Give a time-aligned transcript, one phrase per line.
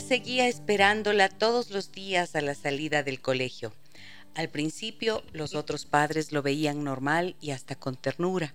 [0.00, 3.72] Seguía esperándola todos los días a la salida del colegio.
[4.34, 8.54] Al principio los otros padres lo veían normal y hasta con ternura,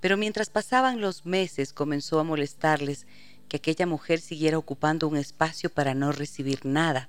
[0.00, 3.06] pero mientras pasaban los meses comenzó a molestarles
[3.48, 7.08] que aquella mujer siguiera ocupando un espacio para no recibir nada,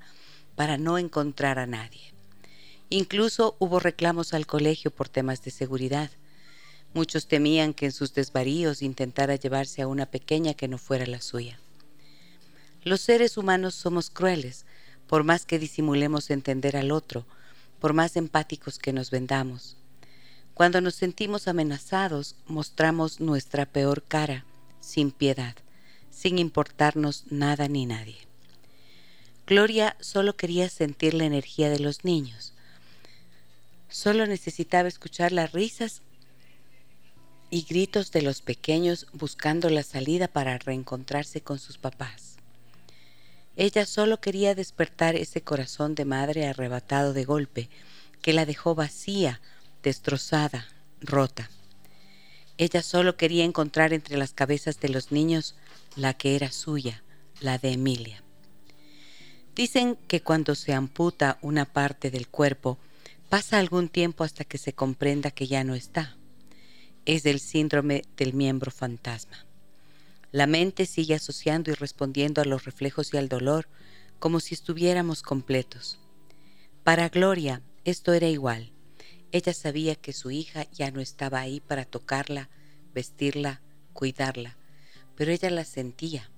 [0.55, 2.13] para no encontrar a nadie.
[2.89, 6.09] Incluso hubo reclamos al colegio por temas de seguridad.
[6.93, 11.21] Muchos temían que en sus desvaríos intentara llevarse a una pequeña que no fuera la
[11.21, 11.59] suya.
[12.87, 14.63] Los seres humanos somos crueles,
[15.07, 17.25] por más que disimulemos entender al otro,
[17.81, 19.75] por más empáticos que nos vendamos.
[20.53, 24.45] Cuando nos sentimos amenazados, mostramos nuestra peor cara,
[24.79, 25.53] sin piedad,
[26.09, 28.19] sin importarnos nada ni nadie.
[29.45, 32.53] Gloria solo quería sentir la energía de los niños.
[33.89, 36.03] Solo necesitaba escuchar las risas
[37.49, 42.26] y gritos de los pequeños buscando la salida para reencontrarse con sus papás.
[43.59, 47.71] Ella solo quería despertar ese corazón de madre arrebatado de golpe,
[48.21, 49.41] que la dejó vacía,
[49.81, 50.67] destrozada,
[51.01, 51.49] rota.
[52.59, 55.55] Ella solo quería encontrar entre las cabezas de los niños
[55.95, 57.03] la que era suya,
[57.41, 58.23] la de Emilia.
[59.55, 62.77] Dicen que cuando se amputa una parte del cuerpo,
[63.27, 66.15] pasa algún tiempo hasta que se comprenda que ya no está.
[67.05, 69.46] Es el síndrome del miembro fantasma.
[70.31, 73.67] La mente sigue asociando y respondiendo a los reflejos y al dolor
[74.19, 75.99] como si estuviéramos completos.
[76.83, 78.73] Para Gloria esto era igual.
[79.31, 82.49] Ella sabía que su hija ya no estaba ahí para tocarla,
[82.93, 83.61] vestirla,
[83.93, 84.57] cuidarla,
[85.15, 86.29] pero ella la sentía,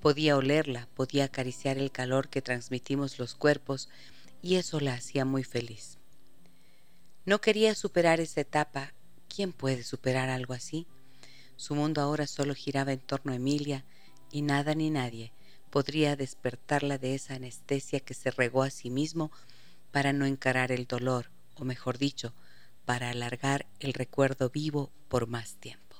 [0.00, 3.88] podía olerla, podía acariciar el calor que transmitimos los cuerpos
[4.42, 5.98] y eso la hacía muy feliz.
[7.24, 8.94] No quería superar esa etapa.
[9.28, 10.86] ¿Quién puede superar algo así?
[11.56, 13.84] Su mundo ahora solo giraba en torno a Emilia
[14.30, 15.32] y nada ni nadie
[15.70, 19.30] podría despertarla de esa anestesia que se regó a sí mismo
[19.90, 22.32] para no encarar el dolor, o mejor dicho,
[22.84, 25.96] para alargar el recuerdo vivo por más tiempo.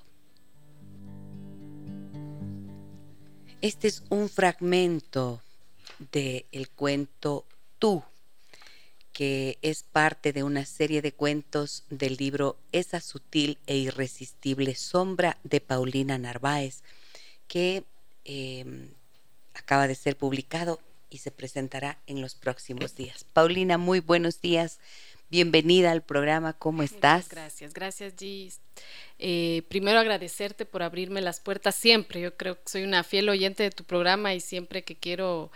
[3.60, 5.42] Este es un fragmento
[6.12, 7.46] del el cuento
[7.78, 8.02] Tú
[9.16, 15.38] que es parte de una serie de cuentos del libro Esa sutil e irresistible sombra
[15.42, 16.82] de Paulina Narváez,
[17.48, 17.84] que
[18.26, 18.90] em,
[19.54, 23.24] acaba de ser publicado y se presentará en los próximos días.
[23.32, 24.80] Paulina, muy buenos días.
[25.30, 27.30] Bienvenida al programa, ¿cómo estás?
[27.30, 28.60] gracias, gracias Gis.
[29.18, 32.20] Eh, primero agradecerte por abrirme las puertas siempre.
[32.20, 35.50] Yo creo que soy una fiel oyente de tu programa y siempre que quiero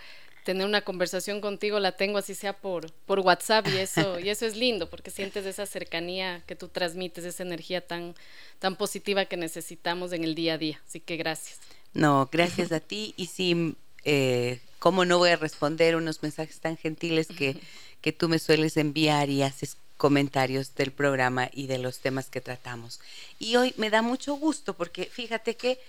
[0.45, 4.47] tener una conversación contigo la tengo así sea por, por WhatsApp y eso, y eso
[4.47, 8.15] es lindo porque sientes esa cercanía que tú transmites, esa energía tan,
[8.59, 10.81] tan positiva que necesitamos en el día a día.
[10.87, 11.59] Así que gracias.
[11.93, 13.75] No, gracias a ti y sí,
[14.05, 17.57] eh, ¿cómo no voy a responder unos mensajes tan gentiles que,
[18.01, 22.41] que tú me sueles enviar y haces comentarios del programa y de los temas que
[22.41, 23.01] tratamos?
[23.39, 25.81] Y hoy me da mucho gusto porque fíjate que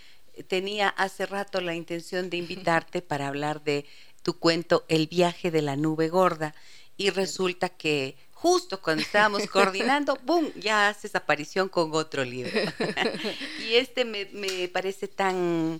[0.47, 3.85] tenía hace rato la intención de invitarte para hablar de
[4.23, 6.53] tu cuento El viaje de la nube gorda
[6.97, 12.51] y resulta que justo cuando estábamos coordinando, ¡boom!, ya haces aparición con otro libro.
[13.69, 15.79] y este me, parece tan,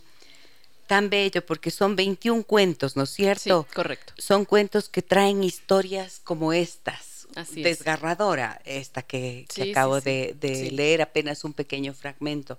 [0.86, 3.66] tan bello porque son 21 cuentos, ¿no es cierto?
[3.68, 4.14] Sí, correcto.
[4.16, 7.26] Son cuentos que traen historias como estas.
[7.34, 12.58] Así desgarradora esta que, acabo de, de leer apenas un pequeño fragmento.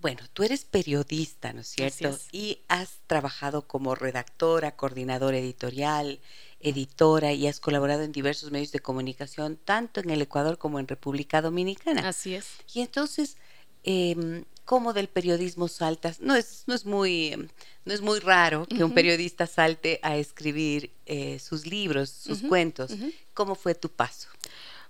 [0.00, 2.18] Bueno, tú eres periodista, ¿no es cierto?
[2.32, 6.20] Y has trabajado como redactora, coordinadora editorial,
[6.60, 10.88] editora y has colaborado en diversos medios de comunicación, tanto en el Ecuador como en
[10.88, 12.08] República Dominicana.
[12.08, 12.46] Así es.
[12.72, 13.36] Y entonces,
[13.84, 16.20] eh, ¿cómo del periodismo saltas?
[16.20, 17.48] No es, no es, muy, em,
[17.84, 22.92] no es muy raro que un periodista salte a escribir eh, sus libros, sus cuentos.
[23.34, 24.28] ¿Cómo fue tu paso?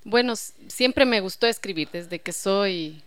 [0.05, 0.35] Bueno,
[0.69, 3.03] siempre me gustó escribir desde que soy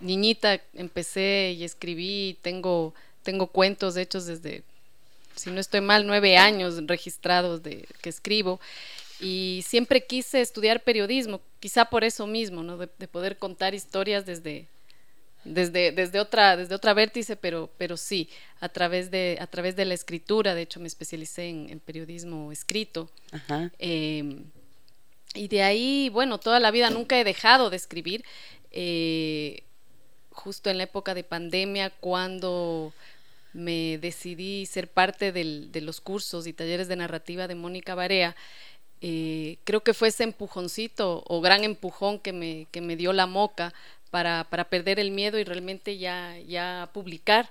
[0.00, 4.62] niñita empecé y escribí, tengo, tengo cuentos hechos desde,
[5.34, 8.60] si no estoy mal, nueve años registrados de que escribo.
[9.20, 12.76] Y siempre quise estudiar periodismo, quizá por eso mismo, ¿no?
[12.76, 14.66] de, poder contar historias desde,
[15.44, 18.28] desde, desde, otra, desde otra vértice, pero, pero sí,
[18.60, 23.10] a través, de, a través de la escritura, de hecho me especialicé en, periodismo escrito.
[23.78, 24.44] Em,
[25.34, 28.24] y de ahí, bueno, toda la vida nunca he dejado de escribir.
[28.70, 29.62] Eh,
[30.30, 32.92] justo en la época de pandemia, cuando
[33.52, 38.36] me decidí ser parte de los cursos y talleres de narrativa de Mónica Barea,
[39.02, 43.26] eh, creo que fue ese empujoncito o gran empujón que me, que me dio la
[43.26, 43.74] moca
[44.10, 47.50] para, para, perder el miedo y realmente ya, ya publicar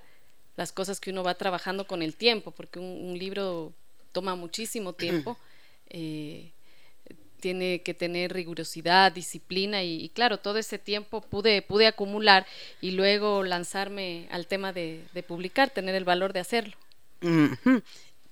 [0.56, 3.73] las cosas que uno va trabajando con el tiempo, porque un, libro
[4.12, 5.38] toma muchísimo tiempo.
[5.88, 6.51] Eh,
[7.39, 12.45] tiene que tener rigurosidad, disciplina y, claro, todo ese tiempo pude, pude acumular
[12.81, 16.75] y luego lanzarme al tema de, publicar, tener el valor de hacerlo.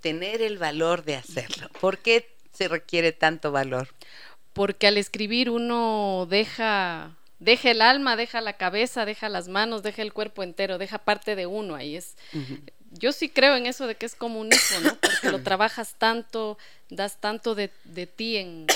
[0.02, 1.70] Tener el valor de hacerlo.
[1.80, 3.90] ¿Por qué se requiere tanto valor?
[4.54, 10.02] Porque al escribir uno deja, deja el alma, deja la cabeza, deja las manos, deja
[10.02, 11.96] el cuerpo entero, deja parte de uno ahí.
[11.96, 12.16] Es,
[12.94, 14.96] yo sí creo en eso de que es como un hijo, ¿no?
[14.96, 16.58] Porque lo trabajas tanto,
[16.90, 18.68] das tanto de, de ti en,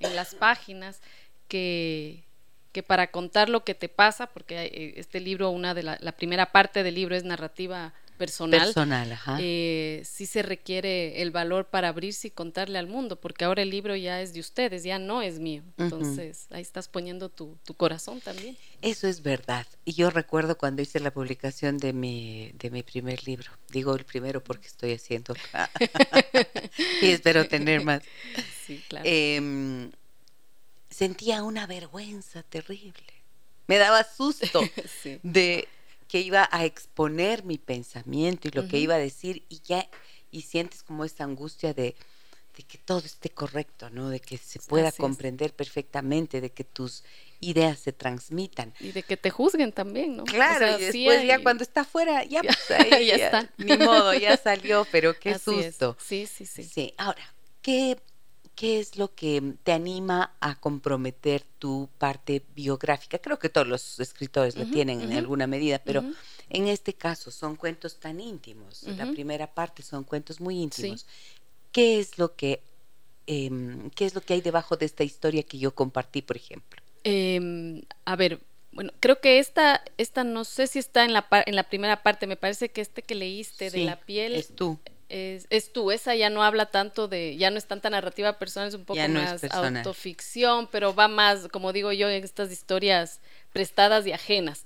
[0.00, 1.00] las páginas
[1.48, 2.24] que,
[2.72, 6.12] que, para contar lo que te pasa, porque eh, este libro, una de la, la
[6.12, 11.88] primera parte del libro es narrativa personal, personal eh, sí se requiere el valor para
[11.88, 15.22] abrirse y contarle al mundo, porque ahora el libro ya es de ustedes, ya no
[15.22, 15.64] es mío.
[15.76, 18.56] Entonces, ahí estás poniendo tu, corazón también.
[18.80, 19.66] Eso es verdad.
[19.84, 24.04] Y yo recuerdo cuando hice la publicación de mi, de mi primer libro, digo el
[24.04, 25.34] primero porque estoy haciendo
[27.02, 28.02] y espero tener más.
[28.64, 29.04] Sí, claro.
[29.08, 29.90] Em,
[30.90, 33.12] sentía una vergüenza terrible.
[33.66, 34.60] Me daba susto
[35.24, 35.66] de
[36.12, 39.88] que iba a exponer mi pensamiento y lo que iba a decir y ya
[40.30, 41.96] y sientes como esta angustia de,
[42.52, 44.10] que todo esté correcto, ¿no?
[44.10, 47.02] De que se pueda comprender perfectamente, de que tus
[47.40, 48.74] ideas se transmitan.
[48.78, 50.24] Y de que te juzguen también, ¿no?
[50.24, 53.50] Claro, y después ya cuando está afuera, ya, pues ahí, ya, está.
[53.56, 55.96] Ni modo, ya salió, pero qué susto.
[55.98, 56.64] Sí, sí, sí.
[56.64, 57.24] Sí, ahora,
[57.62, 57.96] ¿qué
[58.54, 63.18] ¿qué es lo que te anima a comprometer tu parte biográfica?
[63.18, 66.04] Creo que todos los escritores lo tienen en alguna medida, pero
[66.50, 68.82] en este caso son cuentos tan íntimos.
[68.84, 71.06] La primera parte son cuentos muy íntimos.
[71.72, 72.60] ¿Qué es lo que
[73.26, 76.82] em, qué es lo que hay debajo de esta historia que yo compartí, por ejemplo?
[77.04, 78.40] Em, a ver,
[78.72, 82.26] bueno, creo que esta, esta no sé si está en la, en la primera parte,
[82.26, 84.34] me parece que este que leíste de la piel.
[84.34, 84.78] Es tú
[85.12, 88.74] es, tú, esa ya no habla tanto de, ya no es tanta narrativa personal, es
[88.74, 93.20] un poco más autoficción, pero va más, como digo yo, en estas historias
[93.52, 94.64] prestadas y ajenas.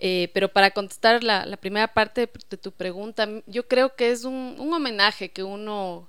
[0.00, 4.56] Eh, pero para contestar la, primera parte de tu pregunta, yo creo que es un,
[4.58, 6.08] un, homenaje que uno,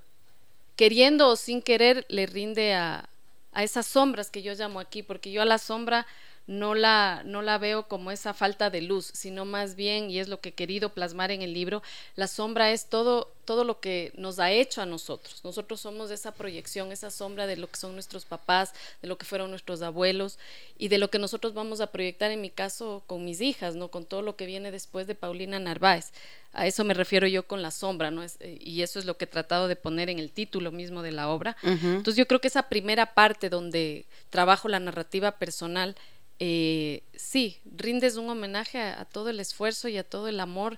[0.76, 3.08] queriendo o sin querer, le rinde a,
[3.54, 6.08] a esas sombras que yo llamo aquí, porque yo a la sombra
[6.50, 10.28] no la, no la veo como esa falta de luz, sino más bien, y es
[10.30, 11.84] lo que he querido plasmar en el libro,
[12.16, 15.42] la sombra es todo, todo lo que nos ha hecho a nosotros.
[15.44, 18.74] Nosotros somos esa proyección, esa sombra de lo que son nuestros papás,
[19.04, 20.40] de lo que fueron nuestros abuelos
[20.80, 23.90] y de lo que nosotros vamos a proyectar en mi caso con mis hijas, ¿no?
[23.90, 26.14] Con todo lo que viene después de Paulina Narváez.
[26.54, 28.24] A eso me refiero yo con la sombra, ¿no?
[28.24, 31.04] Es, eh, y eso es lo que he tratado de poner en el título mismo
[31.04, 31.56] de la obra.
[31.62, 35.96] Entonces yo creo que esa primera parte donde trabajo la narrativa personal
[36.40, 40.78] eh, sí, rindes un homenaje a, todo el esfuerzo y a todo el amor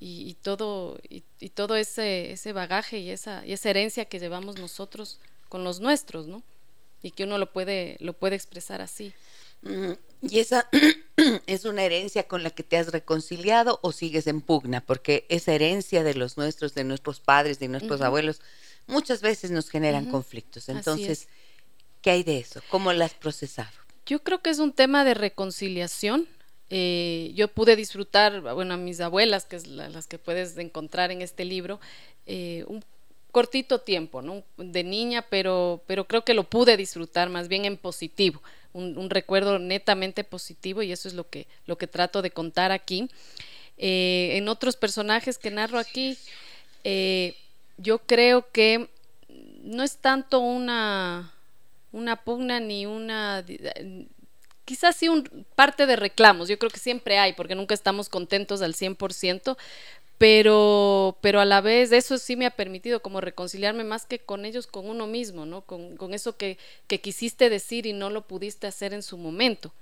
[0.00, 5.20] y, todo, y, todo ese, ese bagaje y esa, y esa herencia que llevamos nosotros
[5.48, 6.42] con los nuestros, ¿no?
[7.02, 9.14] Y que uno lo puede, lo puede expresar así.
[10.22, 10.68] Y esa
[11.46, 15.52] es una herencia con la que te has reconciliado o sigues en pugna, porque esa
[15.52, 18.40] herencia de los nuestros, de nuestros padres, de nuestros abuelos,
[18.86, 20.68] muchas veces nos generan conflictos.
[20.68, 21.28] Entonces,
[22.02, 22.62] ¿qué hay de eso?
[22.70, 23.83] ¿Cómo la has procesado?
[24.06, 26.28] Yo creo que es un tema de reconciliación.
[26.70, 31.22] Eh, yo pude disfrutar, bueno, a mis abuelas, que es las que puedes encontrar en
[31.22, 31.80] este libro,
[32.26, 32.84] eh, un
[33.30, 34.42] cortito tiempo, ¿no?
[34.56, 38.42] De niña, pero, pero creo que lo pude disfrutar más bien en positivo,
[38.72, 43.08] un, recuerdo netamente positivo y eso es lo que, lo que trato de contar aquí.
[43.76, 46.16] Eh, en otros personajes que narro aquí,
[47.78, 48.88] yo creo que
[49.62, 51.33] no es tanto una
[51.94, 53.44] una pugna ni una
[54.64, 58.62] quizás sí un parte de reclamos, yo creo que siempre hay, porque nunca estamos contentos
[58.62, 59.56] al 100%,
[60.18, 64.44] pero, pero a la vez eso sí me ha permitido como reconciliarme más que con
[64.44, 65.62] ellos, con uno mismo, ¿no?
[65.62, 69.72] Con, con eso que, que, quisiste decir y no lo pudiste hacer en su momento,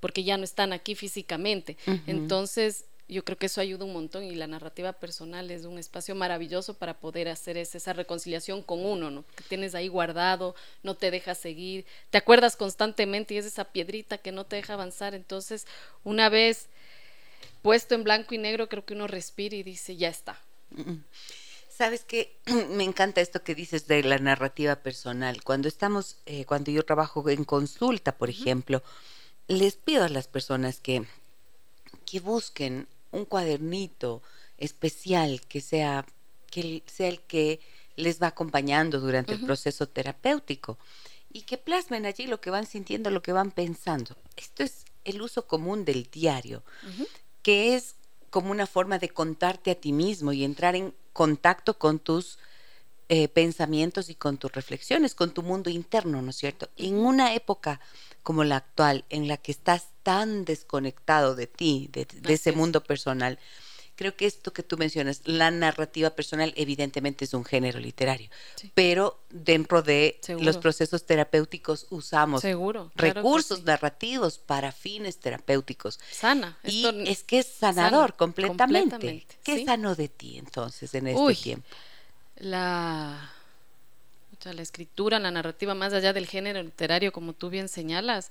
[0.00, 1.76] porque ya no están aquí físicamente.
[2.06, 6.14] Entonces, yo creo que eso ayuda un montón y la narrativa personal es un espacio
[6.14, 9.24] maravilloso para poder hacer esa reconciliación con uno, ¿no?
[9.36, 14.18] Que tienes ahí guardado, no te deja seguir, te acuerdas constantemente y es esa piedrita
[14.18, 15.14] que no te deja avanzar.
[15.14, 15.66] Entonces,
[16.02, 16.66] una vez
[17.62, 20.40] puesto en blanco y negro, creo que uno respira y dice, ya está.
[21.70, 22.36] Sabes que
[22.70, 25.44] me encanta esto que dices de la narrativa personal.
[25.44, 28.82] Cuando estamos, eh, cuando yo trabajo en consulta, por ejemplo,
[29.46, 31.04] les pido a las personas que,
[32.04, 34.22] que busquen un cuadernito
[34.58, 36.06] especial que sea,
[36.50, 37.60] que sea el que
[37.96, 40.78] les va acompañando durante el proceso terapéutico
[41.32, 44.16] y que plasmen allí lo que van sintiendo, lo que van pensando.
[44.36, 46.62] Esto es el uso común del diario,
[47.42, 47.96] que es
[48.30, 52.38] como una forma de contarte a ti mismo y entrar en contacto con tus
[53.08, 56.68] eh, pensamientos y con tus reflexiones, con tu mundo interno, ¿no es cierto?
[56.76, 57.80] En una época
[58.24, 63.38] como la actual, en la que estás tan desconectado de ti, de, ese mundo personal,
[63.94, 68.28] creo que esto que tú mencionas, la narrativa personal, evidentemente es un género literario,
[68.74, 72.42] pero dentro de los procesos terapéuticos usamos
[72.96, 76.00] recursos narrativos para fines terapéuticos.
[76.10, 76.58] Sana.
[76.64, 79.24] Y es que es sanador completamente.
[79.44, 81.68] ¿Qué sanó de ti entonces en este tiempo?
[82.36, 83.32] La,
[84.44, 88.30] la escritura, la narrativa, más allá del género literario, como tú bien señalas,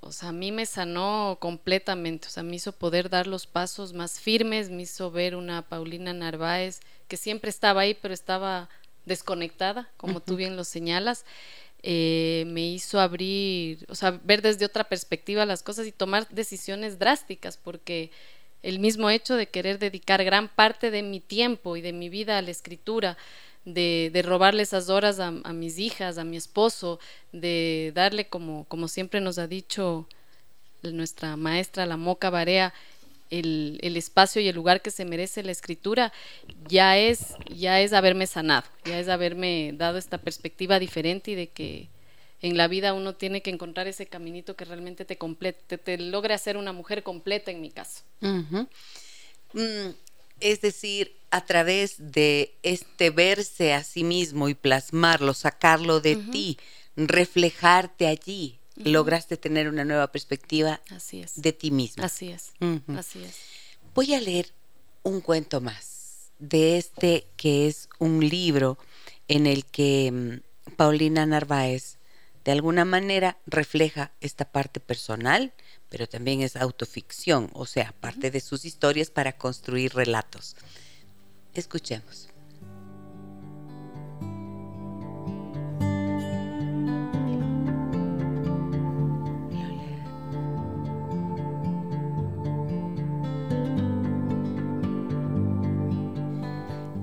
[0.00, 3.94] o sea, a mí me sanó completamente, o sea, me hizo poder dar los pasos
[3.94, 8.68] más firmes, me hizo ver una Paulina Narváez que siempre estaba ahí, pero estaba
[9.06, 11.24] desconectada, como tú bien lo señalas.
[11.82, 16.98] Eh, me hizo abrir, o sea, ver desde otra perspectiva las cosas y tomar decisiones
[16.98, 18.10] drásticas, porque
[18.64, 22.38] el mismo hecho de querer dedicar gran parte de mi tiempo y de mi vida
[22.38, 23.18] a la escritura,
[23.66, 26.98] de, de robarle esas horas a, mis hijas, a mi esposo,
[27.32, 30.08] de darle, como, como siempre nos ha dicho
[30.82, 32.72] nuestra maestra, la Moca Barea,
[33.30, 36.12] el, el, espacio y el lugar que se merece la escritura,
[36.66, 41.48] ya es, ya es haberme sanado, ya es haberme dado esta perspectiva diferente y de
[41.48, 41.88] que
[42.44, 46.34] en la vida uno tiene que encontrar ese caminito que realmente te complete, te, logre
[46.34, 48.02] hacer una mujer completa en mi caso.
[50.40, 56.58] Es decir, a través de este verse a sí mismo y plasmarlo, sacarlo de ti,
[56.96, 60.82] reflejarte allí, lograste tener una nueva perspectiva
[61.36, 62.04] de ti mismo.
[62.04, 62.52] Así es.
[62.88, 63.36] Así es.
[63.94, 64.52] Voy a leer
[65.02, 68.76] un cuento más de este que es un libro
[69.28, 71.96] en el que mm, Paulina Narváez
[72.44, 75.52] de alguna manera refleja esta parte personal
[75.94, 80.56] pero también es autoficción, o sea, parte de sus historias para construir relatos.
[81.54, 82.28] Escuchemos.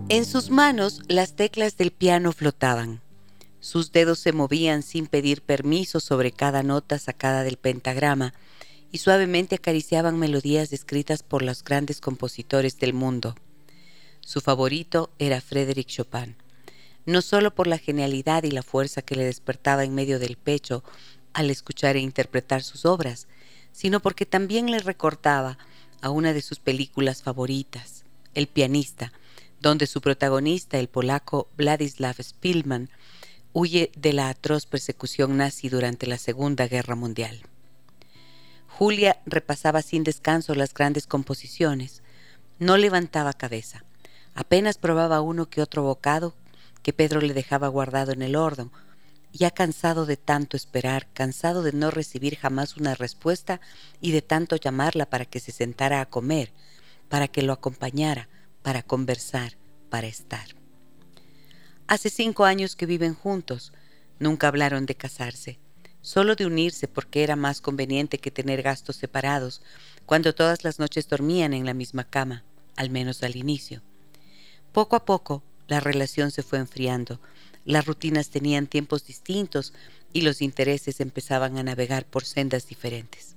[0.09, 3.00] En sus manos las teclas del piano flotaban.
[3.61, 8.33] Sus dedos se movían sin pedir permiso sobre cada nota sacada del pentagrama
[8.91, 13.35] y suavemente acariciaban melodías escritas por los grandes compositores del mundo.
[14.19, 16.35] Su favorito era Frédéric Chopin,
[17.05, 20.83] no solo por la genialidad y la fuerza que le despertaba en medio del pecho
[21.33, 23.27] al escuchar e interpretar sus obras,
[23.71, 25.59] sino porque también le recortaba
[26.01, 29.13] a una de sus películas favoritas, El pianista,
[29.59, 32.89] donde su protagonista, el polaco Vladislav Spilman,
[33.53, 37.41] huye de la atroz persecución nazi durante la Segunda Guerra Mundial.
[38.67, 42.01] Julia repasaba sin descanso las grandes composiciones.
[42.59, 43.83] No levantaba cabeza.
[44.33, 46.33] Apenas probaba uno que otro bocado
[46.81, 48.71] que Pedro le dejaba guardado en el horno.
[49.33, 53.61] Ya cansado de tanto esperar, cansado de no recibir jamás una respuesta
[53.99, 56.51] y de tanto llamarla para que se sentara a comer,
[57.07, 58.29] para que lo acompañara,
[58.61, 59.57] para conversar,
[59.89, 60.60] para estar.
[61.91, 63.73] Hace cinco años que viven juntos.
[64.17, 65.59] Nunca hablaron de casarse
[65.99, 69.61] solo de unirse porque era más conveniente que tener gastos separados,
[70.05, 72.45] cuando todas las noches dormían en la misma cama,
[72.77, 73.81] al menos al inicio.
[74.71, 77.19] Poco a poco, la relación se fue enfriando,
[77.65, 79.73] las rutinas tenían tiempos distintos
[80.13, 83.35] y los intereses empezaban a navegar por sendas diferentes.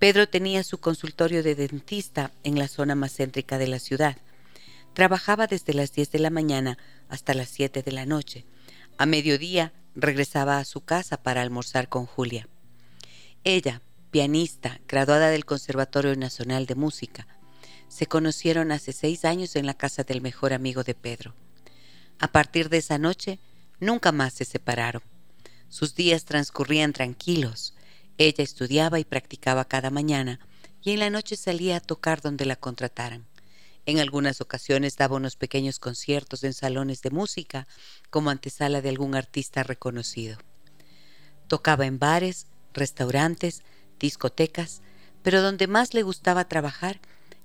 [0.00, 4.16] Pedro tenía su consultorio de dentista en la zona más céntrica de la ciudad.
[4.96, 6.78] Trabajaba desde las 10 de la mañana
[7.10, 8.46] hasta las 7 de la noche.
[8.96, 12.48] A mediodía regresaba a su casa para almorzar con Julia.
[13.44, 17.26] Ella, pianista, graduada del Conservatorio Nacional de Música,
[17.88, 21.34] se conocieron hace seis años en la casa del mejor amigo de Pedro.
[22.18, 23.38] A partir de esa noche,
[23.78, 25.02] nunca más se separaron.
[25.68, 27.74] Sus días transcurrían tranquilos.
[28.16, 30.40] Ella estudiaba y practicaba cada mañana
[30.80, 33.26] y en la noche salía a tocar donde la contrataran.
[33.86, 37.68] En algunas ocasiones daba unos pequeños conciertos en salones de música
[38.10, 40.38] como antesala de algún artista reconocido.
[41.46, 43.62] Tocaba en bares, restaurantes,
[44.00, 44.82] discotecas,
[45.22, 47.00] pero donde más le gustaba trabajar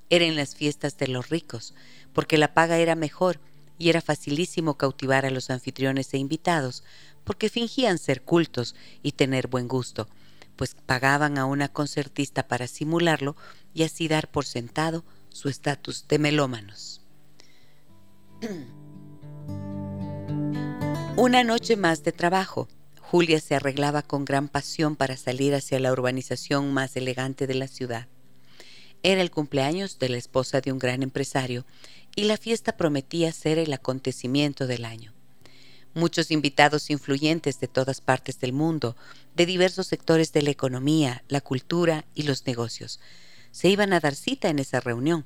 [0.09, 1.75] era en las fiestas de los ricos,
[2.11, 3.39] porque la paga era mejor
[3.77, 6.83] y era facilísimo cautivar a los anfitriones e invitados,
[7.23, 10.09] porque fingían ser cultos y tener buen gusto,
[10.55, 13.35] pues pagaban a una concertista para simularlo
[13.75, 17.01] y así dar por sentado su estatus de melómanos.
[21.17, 22.67] Una noche más de trabajo.
[22.99, 27.67] Julia se arreglaba con gran pasión para salir hacia la urbanización más elegante de la
[27.67, 28.07] ciudad.
[29.03, 31.65] Era el cumpleaños de la esposa de un gran empresario
[32.15, 35.13] y la fiesta prometía ser el acontecimiento del año.
[35.93, 38.95] Muchos invitados influyentes de todas partes del mundo,
[39.35, 43.01] de diversos sectores de la economía, la cultura y los negocios,
[43.51, 45.25] se iban a dar cita en esa reunión,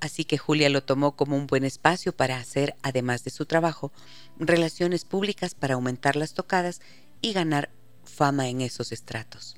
[0.00, 3.92] así que Julia lo tomó como un buen espacio para hacer, además de su trabajo,
[4.38, 6.80] relaciones públicas para aumentar las tocadas
[7.20, 7.70] y ganar
[8.04, 9.56] fama en esos estratos.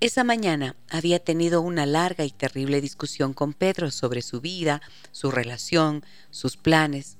[0.00, 4.80] Esa mañana había tenido una larga y terrible discusión con Pedro sobre su vida,
[5.12, 7.18] su relación, sus planes,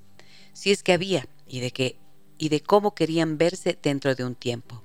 [0.55, 1.99] si es que había, y de qué,
[2.39, 4.83] y de cómo querían verse dentro de un tiempo.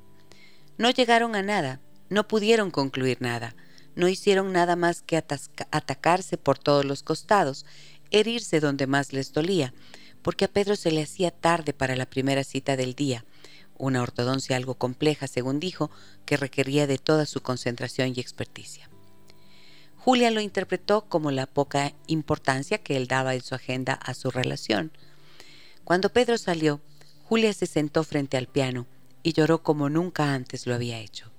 [0.77, 3.55] No llegaron a nada, no pudieron concluir nada,
[3.95, 7.65] no hicieron nada más que atacarse por todos los costados,
[8.11, 9.73] herirse donde más les dolía,
[10.21, 13.25] porque a Pedro se le hacía tarde para la primera cita del día,
[13.77, 15.91] una ortodoncia algo compleja, según dijo,
[16.25, 18.89] que requería de toda su concentración y experticia.
[19.97, 24.29] Julia lo interpretó como la poca importancia que él daba en su agenda a su
[24.29, 24.91] relación.
[25.83, 26.79] Cuando Pedro salió,
[27.23, 28.85] Julia se sentó frente al piano
[29.23, 31.31] y lloró como nunca antes lo había hecho.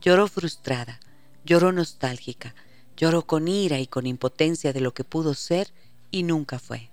[0.00, 0.98] Lloró frustrada,
[1.46, 2.54] lloró nostálgica,
[2.96, 5.72] lloró con ira y con impotencia de lo que pudo ser
[6.10, 6.90] y nunca fue.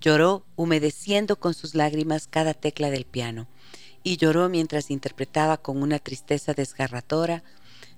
[0.00, 3.46] Lloró humedeciendo con sus lágrimas cada tecla del piano,
[4.02, 7.44] y lloró mientras interpretaba con una tristeza desgarradora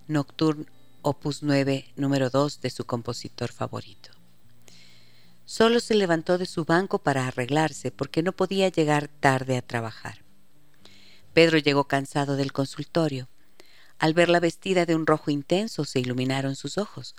[0.09, 0.67] Nocturne
[1.01, 4.11] Opus 9, número 2 de su compositor favorito.
[5.45, 10.25] Solo se levantó de su banco para arreglarse porque no podía llegar tarde a trabajar.
[11.33, 13.29] Pedro llegó cansado del consultorio.
[14.03, 17.15] Al verla vestida de un rojo intenso se iluminaron sus ojos.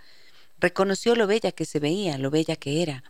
[0.60, 3.06] Reconoció lo bella que se veía, lo bella que era,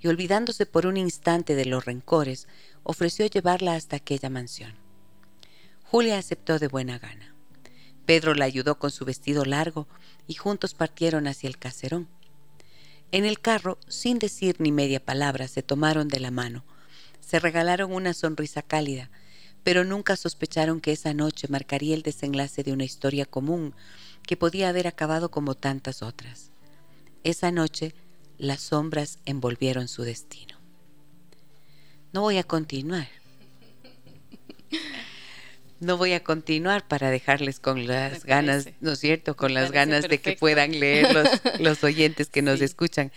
[0.00, 2.48] y olvidándose por un instante de los rencores,
[2.84, 4.72] ofreció llevarla hasta aquella mansión.
[5.84, 7.34] Julia aceptó de buena gana.
[8.06, 9.86] Pedro la ayudó con su vestido largo
[10.26, 12.08] y juntos partieron hacia el caserón.
[13.12, 16.64] En el carro, sin decir ni media palabra, se tomaron de la mano.
[17.20, 19.10] Se regalaron una sonrisa cálida,
[19.68, 23.74] pero nunca sospecharon que esa noche marcaría el desenlace de una historia común
[24.26, 26.52] que podía haber acabado como tantas otras.
[27.22, 27.94] Esa noche,
[28.38, 30.58] las sombras envolvieron su destino.
[32.14, 33.08] No voy a continuar
[35.80, 39.36] no voy a continuar para dejarles con las ganas, ¿no es cierto?
[39.36, 41.28] Con las ganas de que puedan leer los,
[41.60, 43.12] los oyentes que nos escuchan.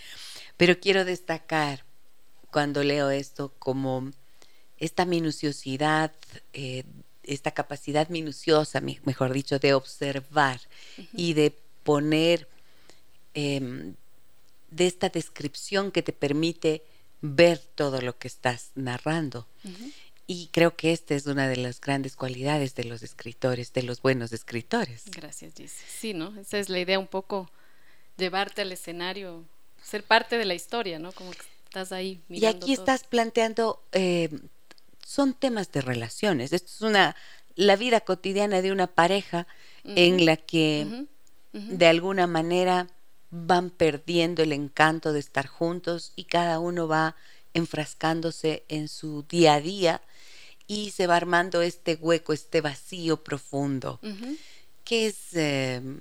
[0.58, 1.86] Pero quiero destacar
[2.50, 4.12] cuando leo esto como
[4.82, 6.12] esta minuciosidad,
[6.52, 6.82] eh,
[7.22, 10.60] esta capacidad minuciosa, mejor dicho, de observar
[11.14, 12.48] y de poner
[13.34, 13.94] em,
[14.72, 16.82] de esta descripción que te permite
[17.20, 19.46] ver todo lo que estás narrando.
[20.26, 24.02] Y creo que esta es una de las grandes cualidades de los escritores, de los
[24.02, 25.04] buenos escritores.
[25.06, 25.72] Gracias, Gis.
[25.72, 26.36] Sí, ¿no?
[26.40, 27.48] Esa es la idea un poco,
[28.16, 29.44] llevarte al escenario,
[29.80, 31.12] ser parte de la historia, ¿no?
[31.12, 32.58] Como que estás ahí mirando.
[32.58, 34.28] Y aquí estás planteando, eh,
[35.06, 36.52] son temas de relaciones.
[36.52, 37.16] Esto es una,
[37.54, 39.46] la vida cotidiana de una pareja
[39.84, 41.06] en la que
[41.52, 42.88] de alguna manera
[43.30, 47.16] van perdiendo el encanto de estar juntos y cada uno va
[47.54, 50.02] enfrascándose en su día a día
[50.66, 54.00] y se va armando este hueco, este vacío profundo,
[54.84, 56.00] que es, em,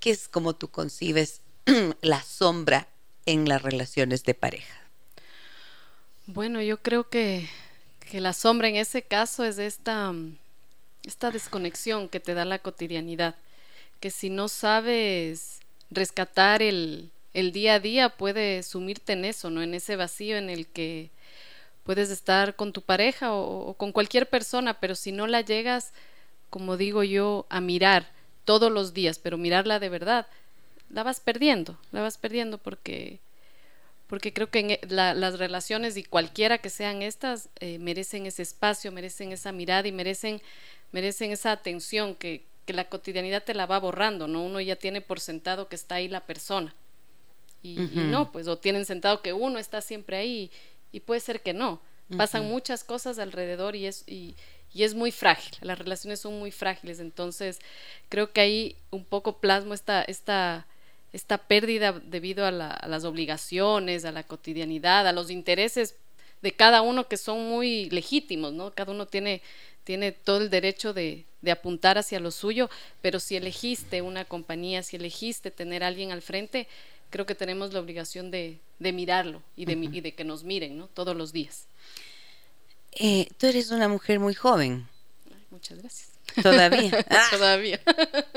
[0.00, 1.42] que es como tú concibes
[2.00, 2.88] la sombra
[3.26, 4.80] en las relaciones de pareja.
[6.26, 7.48] Bueno, yo creo que,
[8.12, 10.12] que la sombra en ese caso es esta,
[11.02, 13.36] esta desconexión que te da la cotidianidad,
[14.00, 19.62] que si no sabes rescatar el, el día a día puede sumirte en eso, ¿no?
[19.62, 21.08] En ese vacío en el que
[21.84, 25.94] puedes estar con tu pareja o, con cualquier persona, pero si no la llegas,
[26.50, 28.10] como digo yo, a mirar
[28.44, 30.26] todos los días, pero mirarla de verdad,
[30.90, 33.20] la vas perdiendo, la vas perdiendo porque
[34.12, 38.42] porque creo que en e, las relaciones y cualquiera que sean estas eh, merecen ese
[38.42, 40.42] espacio, merecen esa mirada y merecen
[40.90, 44.44] merecen esa atención que, que la cotidianidad te la va borrando, ¿no?
[44.44, 46.74] Uno ya tiene por sentado que está ahí la persona.
[47.62, 50.50] Y, no, pues o tienen sentado que uno está siempre ahí
[50.92, 51.80] y puede ser que no.
[52.14, 54.36] Pasan muchas cosas alrededor y, es, y,
[54.74, 57.60] y es muy frágil, las relaciones son muy frágiles, entonces
[58.10, 60.66] creo que ahí un poco plasmo esta, esta,
[61.12, 65.96] esta pérdida debido a, las obligaciones, a la cotidianidad, a los intereses
[66.40, 68.72] de cada uno que son muy legítimos, ¿no?
[68.74, 69.42] Cada uno tiene,
[69.84, 72.70] tiene todo el derecho de, apuntar hacia lo suyo,
[73.00, 76.68] pero si elegiste una compañía, si elegiste tener a alguien al frente,
[77.10, 80.88] creo que tenemos la obligación de, mirarlo y de, y de que nos miren, ¿no?
[80.88, 81.66] Todos los días.
[82.92, 84.86] Eh, tú eres una mujer muy joven.
[85.50, 86.11] muchas gracias.
[86.40, 87.04] Todavía.
[87.30, 87.80] Todavía.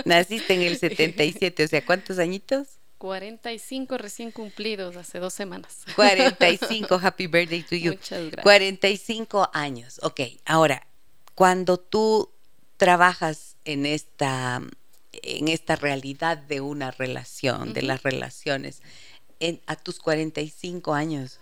[0.05, 2.67] Naciste en el 77, o sea, ¿cuántos añitos?
[2.97, 5.84] 45 recién cumplidos hace dos semanas.
[5.95, 7.91] 45, happy birthday to you.
[7.91, 8.43] Muchas gracias.
[8.43, 10.21] 45 años, ok.
[10.45, 10.88] Ahora,
[11.36, 12.31] cuando tú
[12.77, 14.62] trabajas en esta,
[15.12, 18.81] en esta realidad de una relación, de las relaciones,
[19.39, 21.39] en, a tus 45 años,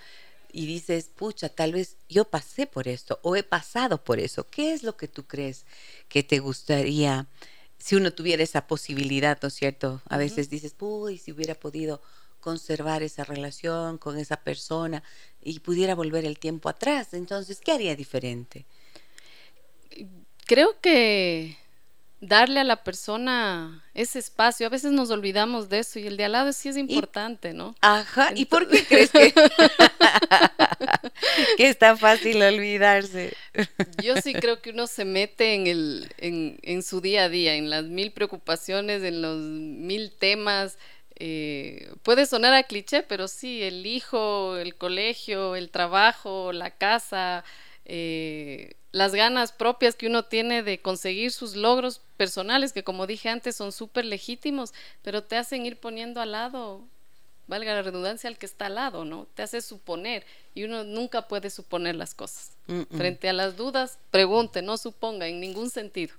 [0.54, 4.46] y dices, pucha, tal vez yo pasé por esto o he pasado por eso.
[4.48, 5.66] ¿Qué es lo que tú crees
[6.08, 7.28] que te gustaría
[7.80, 10.02] si uno tuviera esa posibilidad, ¿no es cierto?
[10.08, 12.02] A veces dices, uy, si hubiera podido
[12.40, 15.04] conservar esa relación con esa persona
[15.42, 18.66] y pudiera volver el tiempo atrás, entonces, ¿qué haría diferente?
[20.46, 21.58] Creo que
[22.28, 24.68] darle a la persona ese espacio.
[24.68, 27.76] A veces nos olvidamos de eso y el de al lado sí es importante, ¿no?
[27.82, 29.34] Ajá, ¿y por qué crees que,
[31.58, 33.34] que es tan fácil olvidarse?
[34.02, 37.56] Yo sí creo que uno se mete en, el, en, en su día a día,
[37.56, 40.78] en las mil preocupaciones, en los mil temas.
[41.16, 47.44] Eh, puede sonar a cliché, pero sí, el hijo, el colegio, el trabajo, la casa,
[47.86, 53.28] eh, las ganas propias que uno tiene de conseguir sus logros personales, que como dije
[53.28, 56.84] antes son súper legítimos, pero te hacen ir poniendo al lado,
[57.48, 59.28] valga la redundancia, al que está al lado, ¿no?
[59.34, 62.52] Te hace suponer y uno nunca puede suponer las cosas.
[62.96, 66.14] Frente a las dudas, pregunte, no suponga en ningún sentido.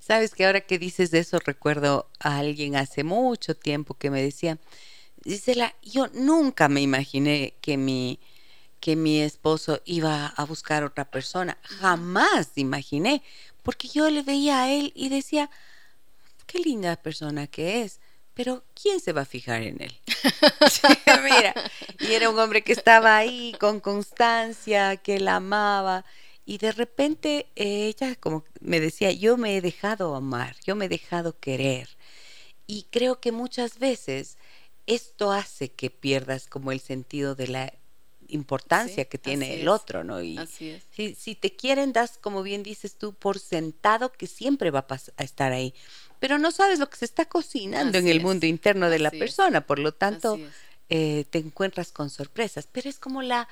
[0.00, 4.22] Sabes que ahora que dices de eso, recuerdo a alguien hace mucho tiempo que me
[4.22, 4.56] decía,
[5.24, 8.18] Gisela, yo nunca me imaginé que mi
[8.80, 11.58] que mi esposo iba a buscar otra persona.
[11.62, 13.22] Jamás imaginé,
[13.62, 15.50] porque yo le veía a él y decía,
[16.46, 18.00] qué linda persona que es,
[18.34, 20.00] pero ¿quién se va a fijar en él?
[21.24, 21.54] Mira,
[22.00, 26.04] y era un hombre que estaba ahí con constancia, que la amaba,
[26.48, 30.88] y de repente ella como me decía, yo me he dejado amar, yo me he
[30.88, 31.88] dejado querer.
[32.66, 34.38] Y creo que muchas veces
[34.86, 37.74] esto hace que pierdas como el sentido de la
[38.28, 40.22] importancia que tiene el otro, ¿no?
[40.22, 44.70] Y así Si, si, te quieren, das, como bien dices tú, por sentado que siempre
[44.70, 45.74] va a, estar ahí.
[46.20, 49.66] Pero no sabes lo que se está cocinando en el mundo interno de la persona,
[49.66, 50.38] por lo tanto,
[50.88, 52.68] eh, te encuentras con sorpresas.
[52.70, 53.48] Pero es como la,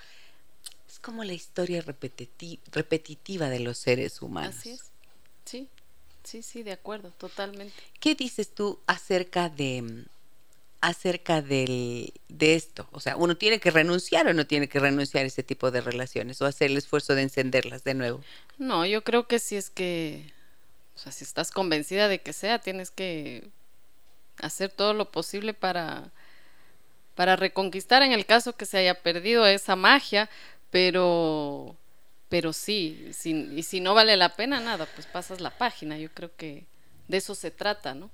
[0.89, 4.57] es como la historia repetitiva de los seres humanos.
[4.57, 4.81] Así es.
[5.45, 5.69] Sí,
[6.25, 7.75] sí, sí, de acuerdo, totalmente.
[8.01, 10.07] ¿Qué dices tú acerca de
[10.87, 12.89] acerca del, de esto?
[12.93, 15.81] O sea, ¿uno tiene que renunciar o no tiene que renunciar a ese tipo de
[15.81, 18.23] relaciones o hacer el esfuerzo de encenderlas de nuevo?
[18.57, 20.33] No, yo creo que si es que,
[20.95, 23.49] o sea, si estás convencida de que sea, tienes que
[24.39, 26.13] hacer todo lo posible para,
[27.17, 30.31] para reconquistar en el caso que se haya perdido esa magia,
[30.71, 31.75] pero,
[32.29, 35.99] pero sí, y si no vale la pena, nada, pues pasas la página.
[35.99, 36.65] Yo creo que
[37.09, 38.11] de eso se trata, ¿no?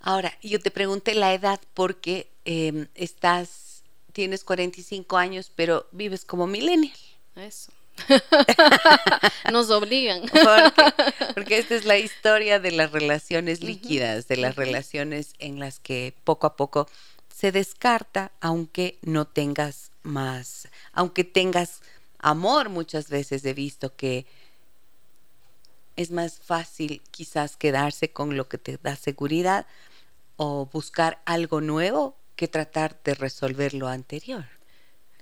[0.00, 3.82] Ahora, yo te pregunté la edad porque em, estás,
[4.12, 6.96] tienes 45 años, pero vives como millennial.
[7.36, 7.72] Eso.
[9.52, 10.22] Nos obligan.
[11.34, 16.14] Porque, esta es la historia de las relaciones líquidas, de las relaciones en las que
[16.24, 16.88] poco a poco
[17.34, 21.82] se descarta, aunque no tengas más, aunque tengas
[22.18, 24.26] amor, muchas veces he visto que
[25.96, 29.66] es más fácil quizás quedarse con lo que te da seguridad
[30.42, 34.46] o buscar algo nuevo que tratar de resolver lo anterior.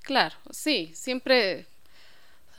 [0.02, 1.66] Claro, sí, siempre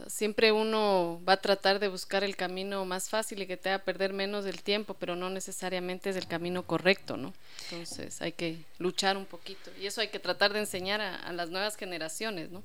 [0.07, 3.85] siempre uno va a tratar de buscar el camino más fácil y que te haga
[3.85, 7.33] perder menos del tiempo, pero no necesariamente es el camino correcto, ¿no?
[7.69, 11.31] Entonces hay que luchar un poquito y eso hay que tratar de enseñar a, a
[11.31, 12.61] las nuevas generaciones, ¿no?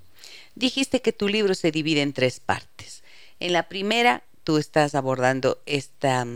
[0.56, 3.04] Dijiste que tu libro se divide en tres partes.
[3.38, 6.26] En la primera, tú estás abordando esta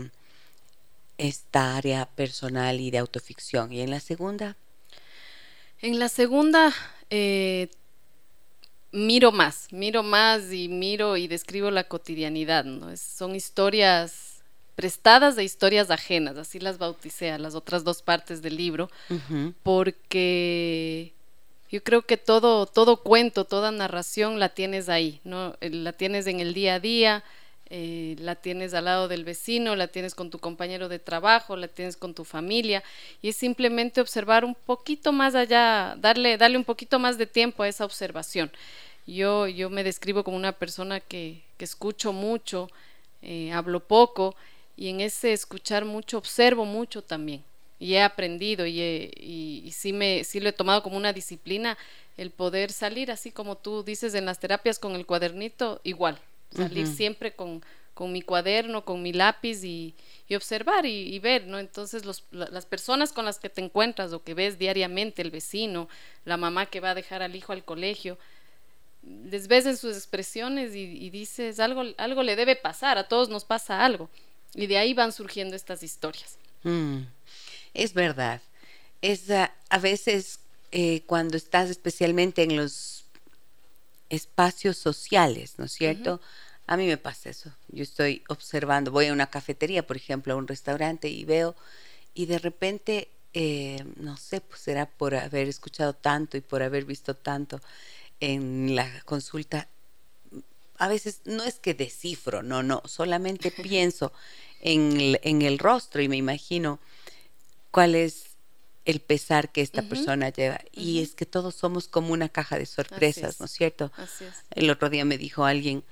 [1.19, 3.71] esta área personal y de autoficción.
[3.71, 4.55] ¿Y en la segunda?
[5.81, 6.73] En la segunda
[7.09, 7.69] eh,
[8.91, 12.65] miro más, miro más y miro y describo la cotidianidad.
[12.65, 12.95] ¿no?
[12.97, 14.41] son historias
[14.75, 18.89] prestadas de historias ajenas, así las bauticé a las otras dos partes del libro,
[19.61, 21.11] porque
[21.69, 25.57] yo creo que todo, todo cuento, toda narración la tienes ahí, ¿no?
[25.59, 27.25] La tienes en el día a día,
[27.69, 31.67] eh, la tienes al lado del vecino, la tienes con tu compañero de trabajo, la
[31.67, 32.83] tienes con tu familia,
[33.21, 37.63] y es simplemente observar un poquito más allá, darle, darle un poquito más de tiempo
[37.63, 38.51] a esa observación.
[39.05, 42.69] Yo, yo me describo como una persona que, que escucho mucho,
[43.21, 44.35] eh, hablo poco,
[44.75, 47.43] y en ese escuchar mucho observo mucho también.
[47.79, 51.77] Y he aprendido y, y, sí, me, sí lo he tomado como una disciplina
[52.17, 56.19] el poder salir así como tú dices en las terapias con el cuadernito, igual,
[56.55, 59.93] salir siempre con, con, mi cuaderno, con mi lápiz y,
[60.27, 61.59] y observar y, ver, ¿no?
[61.59, 65.89] Entonces los, las personas con las que te encuentras o que ves diariamente, el vecino,
[66.25, 68.17] la mamá que va a dejar al hijo al colegio,
[69.03, 73.45] les ves en sus expresiones y, dices, algo, algo le debe pasar, a todos nos
[73.45, 74.09] pasa algo.
[74.53, 76.37] Y de ahí van surgiendo estas historias.
[76.63, 77.01] Mm,
[77.73, 78.41] es verdad.
[79.01, 80.39] Es a, veces
[80.71, 82.98] eh, cuando estás especialmente en los
[84.09, 86.21] espacios sociales, ¿no es cierto?
[86.67, 87.51] A mí me pasa eso.
[87.69, 91.55] Yo estoy observando, voy a una cafetería, por ejemplo, a un restaurante y veo,
[92.13, 96.85] y de repente, eh, no sé, pues será por haber escuchado tanto y por haber
[96.85, 97.59] visto tanto
[98.19, 99.67] en la consulta.
[100.77, 104.11] A veces no es que descifro, no, no, solamente pienso
[104.61, 106.79] en el, en el rostro y me imagino
[107.71, 108.28] cuál es
[108.89, 110.61] el pesar que esta persona lleva.
[110.71, 113.91] Y es que todos somos como una caja de sorpresas, ¿no es cierto?
[113.95, 114.33] Así es.
[114.49, 115.83] El otro día me dijo alguien,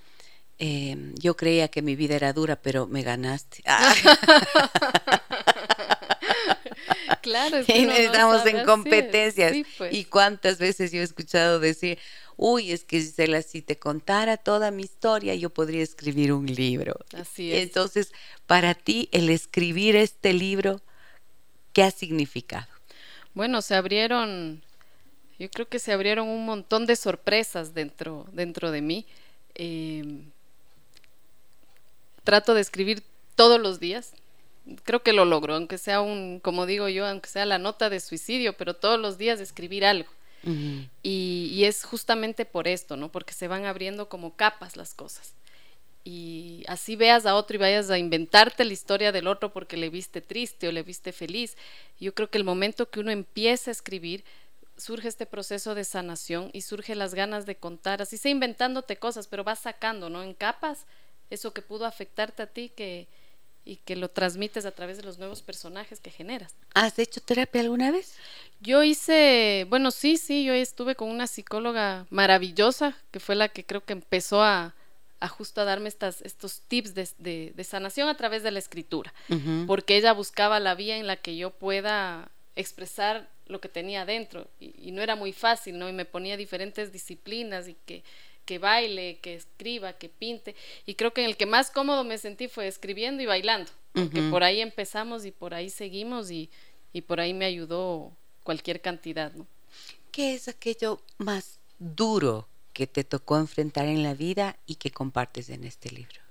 [0.57, 3.61] em, yo creía que mi vida era dura, pero me ganaste.
[7.21, 9.53] claro, y estamos en competencias.
[9.77, 9.93] Pues.
[9.93, 11.99] Y cuántas veces yo he escuchado decir,
[12.35, 16.95] uy, es que Gisela, si te contara toda mi historia, yo podría escribir un libro.
[17.13, 17.61] Así es.
[17.61, 18.11] Entonces,
[18.47, 20.81] para ti, el escribir este libro,
[21.73, 22.76] ¿qué ha significado?
[23.37, 24.63] Bueno, se abrieron,
[25.37, 29.05] yo creo que se abrieron un montón de sorpresas dentro, dentro de mí.
[29.53, 30.31] Em,
[32.23, 33.03] trato de escribir
[33.35, 34.13] todos los días.
[34.83, 37.99] Creo que lo logro, aunque sea un, como digo yo, aunque sea la nota de
[37.99, 40.09] suicidio, pero todos los días escribir algo.
[41.03, 43.11] y, y, es justamente por esto, ¿no?
[43.11, 45.36] Porque se van abriendo como capas las cosas
[46.09, 49.89] y así veas a otro y vayas a inventarte la historia del otro porque le
[49.89, 51.57] viste triste o le viste feliz.
[51.99, 54.23] Yo creo que el momento que uno empieza a escribir,
[54.77, 59.27] surge este proceso de sanación y surge las ganas de contar, así sea inventándote cosas,
[59.27, 60.23] pero vas sacando, ¿no?
[60.23, 60.85] En capas
[61.29, 63.09] eso que pudo afectarte a ti que,
[63.65, 66.55] y que lo transmites a través de los nuevos personajes que generas.
[66.73, 68.15] ¿Has hecho terapia alguna vez?
[68.61, 73.65] Yo hice, bueno, sí, sí, yo estuve con una psicóloga maravillosa, que fue la que
[73.65, 74.73] creo que empezó a,
[75.19, 79.13] a justo a darme estas, estos tips de, de, sanación a través de la escritura,
[79.65, 84.47] porque ella buscaba la vía en la que yo pueda expresar lo que tenía adentro.
[84.59, 85.89] Y, no era muy fácil, ¿no?
[85.89, 88.03] Y me ponía diferentes disciplinas y que,
[88.45, 90.55] que baile, que escriba, que pinte.
[90.85, 94.21] Y creo que en el que más cómodo me sentí fue escribiendo y bailando, porque
[94.29, 96.49] por ahí empezamos y por ahí seguimos y,
[96.93, 98.11] y por ahí me ayudó
[98.43, 99.47] cualquier cantidad, ¿no?
[100.11, 105.49] ¿Qué es aquello más duro que te tocó enfrentar en la vida y que compartes
[105.49, 106.21] en este libro?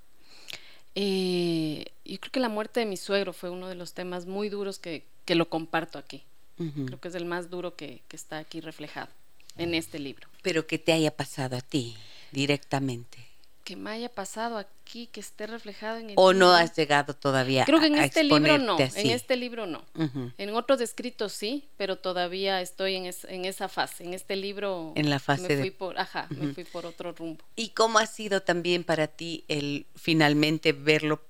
[0.95, 4.49] Eh, yo creo que la muerte de mi suegro fue uno de los temas muy
[4.49, 6.23] duros que, que lo comparto aquí.
[6.57, 9.09] Creo que es el más duro que, que está aquí reflejado
[9.59, 10.29] en este libro.
[10.43, 11.97] Pero que te haya pasado a ti
[12.31, 13.26] directamente
[13.67, 17.65] que me haya pasado aquí, que esté reflejado en el O no has llegado todavía
[17.65, 19.85] Creo que en este libro no, en este libro no.
[20.39, 24.05] En otros escritos sí, pero todavía estoy en, en, esa fase.
[24.05, 27.45] En este libro en la fase me fui por, ajá, me fui por otro rumbo.
[27.57, 31.21] ¿Y cómo ha sido también para ti el finalmente verlo,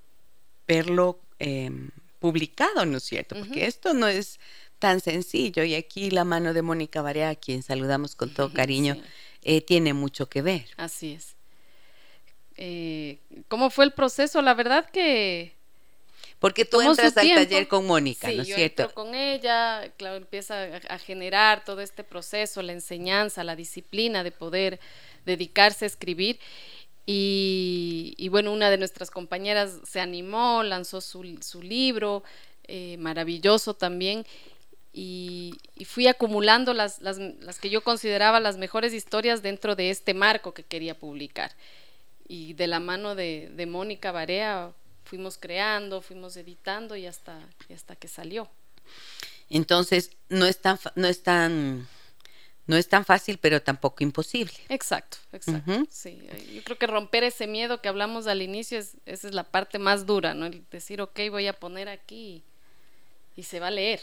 [0.69, 3.35] verlo em, publicado, ¿no es cierto?
[3.35, 4.41] Porque esto no es
[4.79, 8.99] tan sencillo y aquí la mano de Mónica Barea, a quien saludamos con todo cariño,
[9.41, 10.67] eh, tiene mucho que ver.
[10.77, 11.36] Así es
[12.57, 14.43] eh, cómo fue el proceso.
[14.43, 15.55] La verdad que...
[16.39, 18.83] Porque tú entras al taller con Mónica, ¿no es yo cierto?
[18.83, 24.33] Entro con ella, claro, empieza a, generar todo este proceso, la enseñanza, la disciplina de
[24.33, 24.79] poder
[25.25, 26.39] dedicarse a escribir.
[27.07, 31.23] Y, bueno, una de nuestras compañeras se animó, lanzó su,
[31.63, 32.23] libro,
[32.65, 34.27] eh, maravilloso también.
[34.93, 39.89] Y, y, fui acumulando las, las, las que yo consideraba las mejores historias dentro de
[39.89, 41.53] este marco que quería publicar
[42.29, 44.73] y de la mano de, de Mónica Barea
[45.05, 47.39] fuimos creando, fuimos editando y hasta,
[47.73, 48.49] hasta que salió.
[49.49, 51.87] Entonces, no es tan, no es tan,
[52.67, 54.55] no es tan fácil, pero tampoco imposible.
[54.69, 55.87] Exacto, exacto.
[55.89, 56.21] Sí,
[56.53, 59.79] yo creo que romper ese miedo que hablamos al inicio es, esa es la parte
[59.79, 60.47] más dura, ¿no?
[60.47, 62.43] El decir, ok, voy a poner aquí
[63.37, 64.01] y, se va a leer.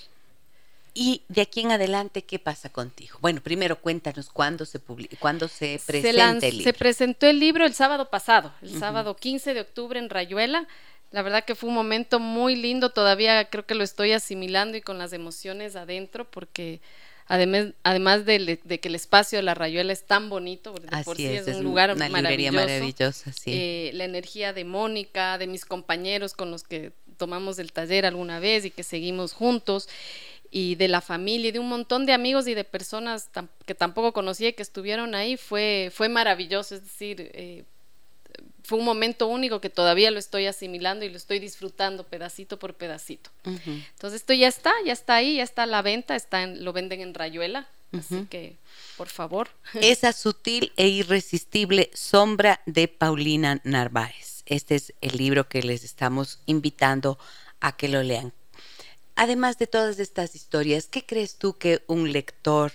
[0.93, 3.17] Y de aquí en adelante, ¿qué pasa contigo?
[3.19, 4.79] Bueno, primero cuéntanos cuándo se
[5.19, 6.71] cuándo se presenta el libro.
[6.71, 10.67] Se presentó el libro el sábado pasado, el sábado 15 de octubre en Rayuela.
[11.09, 14.81] La verdad que fue un momento muy lindo, todavía creo que lo estoy asimilando y
[14.81, 16.79] con las emociones adentro, porque
[17.27, 20.75] además, además de, que el espacio de la Rayuela es tan bonito,
[21.05, 26.51] por sí es, un lugar maravilloso, eh, la energía de Mónica, de mis compañeros con
[26.51, 29.87] los que tomamos el taller alguna vez y que seguimos juntos
[30.55, 33.27] y de la familia y de un montón de amigos y de personas
[33.65, 37.63] que tampoco conocía y que estuvieron ahí fue, fue maravilloso, es decir, eh,
[38.63, 42.75] fue un momento único que todavía lo estoy asimilando y lo estoy disfrutando pedacito por
[42.75, 43.31] pedacito.
[43.43, 47.01] Entonces esto ya está, ya está ahí, ya está a la venta, está lo venden
[47.01, 48.55] en Rayuela, así que
[48.95, 49.49] por favor.
[49.73, 54.43] Esa sutil e irresistible sombra de Paulina Narváez.
[54.45, 57.17] Este es el libro que les estamos invitando
[57.59, 58.33] a que lo lean.
[59.15, 62.71] Además de todas estas historias, ¿qué crees tú que un lector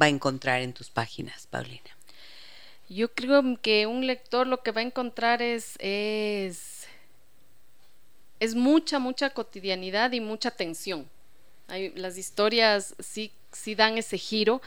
[0.00, 1.90] va a encontrar en tus páginas, Paulina?
[2.88, 6.86] Yo creo que un lector lo que va a encontrar es, es,
[8.40, 11.08] es mucha, mucha cotidianidad y mucha tensión.
[11.94, 14.60] las historias sí, sí dan ese giro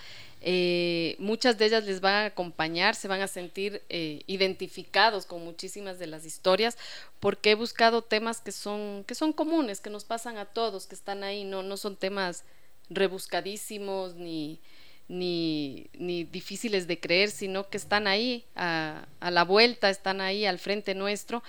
[0.45, 5.41] eh, muchas de ellas les van a acompañar, se van a sentir eh, identificados con
[5.41, 6.77] muchísimas de las historias,
[7.21, 10.95] porque he buscado temas que son, que son comunes, que nos pasan a todos, que
[10.95, 12.43] están ahí, no, no son temas
[12.89, 14.59] rebuscadísimos ni,
[15.07, 20.45] ni, ni difíciles de creer, sino que están ahí a, a, la vuelta, están ahí
[20.45, 21.41] al frente nuestro.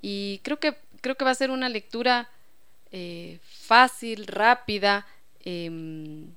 [0.00, 2.30] Y creo que, creo que va a ser una lectura
[2.92, 5.06] eh, fácil, rápida.
[5.44, 6.34] Em,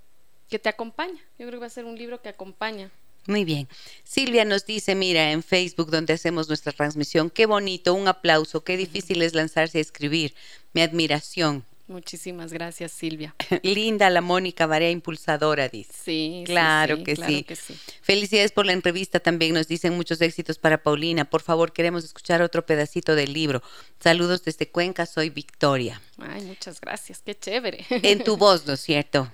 [0.49, 1.19] que te acompaña.
[1.37, 2.91] Yo creo que va a ser un libro que acompaña.
[3.27, 3.67] Muy bien.
[4.03, 8.77] Silvia nos dice, mira, en Facebook donde hacemos nuestra transmisión, qué bonito, un aplauso, qué
[8.77, 10.35] difícil es lanzarse a escribir.
[10.73, 11.65] Mi admiración.
[11.87, 13.35] Muchísimas gracias, Silvia.
[13.63, 15.93] Linda la Mónica Varea impulsadora, dice.
[15.93, 17.43] Sí, claro, que, sí.
[17.43, 17.77] que sí.
[18.01, 19.53] Felicidades por la entrevista también.
[19.53, 21.25] Nos dicen muchos éxitos para Paulina.
[21.25, 23.61] Por favor, queremos escuchar otro pedacito del libro.
[23.99, 26.01] Saludos desde Cuenca, soy Victoria.
[26.17, 27.85] Ay, muchas gracias, qué chévere.
[27.89, 29.31] En tu voz, ¿no es cierto?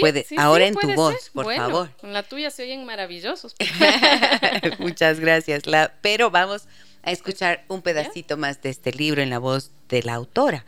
[0.00, 1.90] Puede, ahora en tu voz, por favor.
[2.02, 3.54] En la tuya se oyen maravillosos.
[4.78, 5.66] Muchas gracias.
[5.66, 6.66] La, pero vamos
[7.02, 10.64] a escuchar un pedacito más de este libro en la voz de la autora,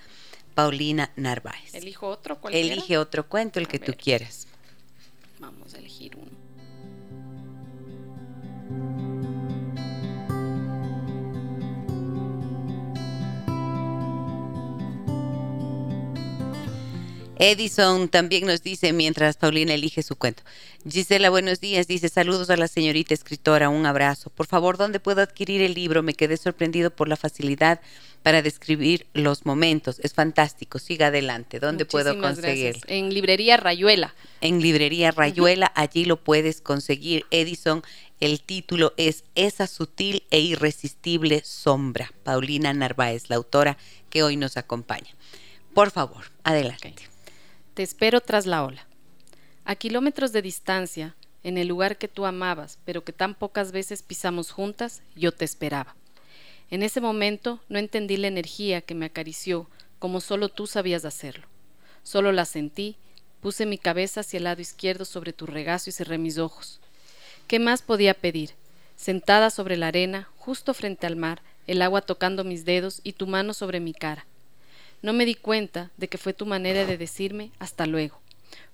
[0.55, 1.75] Paulina Narváez.
[1.75, 4.47] Elijo otro, Elige otro cuento, el que tú quieras.
[5.39, 6.36] Vamos a elegir uno.
[17.39, 20.43] Edison también nos dice, mientras Paulina elige su cuento.
[20.89, 21.87] Gisela, buenos días.
[21.87, 24.31] Dice, saludos a la señorita escritora, un abrazo.
[24.31, 26.03] Por favor, ¿dónde puedo adquirir el libro?
[26.03, 27.81] Me quedé sorprendido por la facilidad
[28.23, 29.99] para describir los momentos.
[30.01, 30.79] Es fantástico.
[30.79, 31.61] Siga adelante.
[31.61, 32.81] ¿Dónde puedo conseguirlo?
[32.87, 34.15] En Librería Rayuela.
[34.41, 37.27] En Librería Rayuela, allí lo puedes conseguir.
[37.31, 37.83] Edison,
[38.19, 42.11] el título es Esa sutil e irresistible sombra.
[42.25, 43.77] Paulina Narváez, la autora
[44.09, 45.15] que hoy nos acompaña.
[45.75, 46.95] Por favor, adelante.
[47.77, 48.87] Te espero tras la ola.
[49.67, 54.03] A kilómetros de distancia, en el lugar que tú amabas, pero que tan pocas veces
[54.03, 55.95] pisamos juntas, yo te esperaba.
[56.71, 61.49] En ese momento no entendí la energía que me acarició como solo tú sabías hacerlo.
[62.03, 62.97] Solo la sentí,
[63.43, 66.81] puse mi cabeza hacia el lado izquierdo sobre tu regazo y cerré mis ojos.
[67.47, 68.53] ¿Qué más podía pedir?
[68.97, 73.27] Sentada sobre la arena, justo frente al mar, el agua tocando mis dedos y tu
[73.27, 74.25] mano sobre mi cara.
[75.07, 78.19] No me di cuenta de que fue tu manera de decirme hasta luego.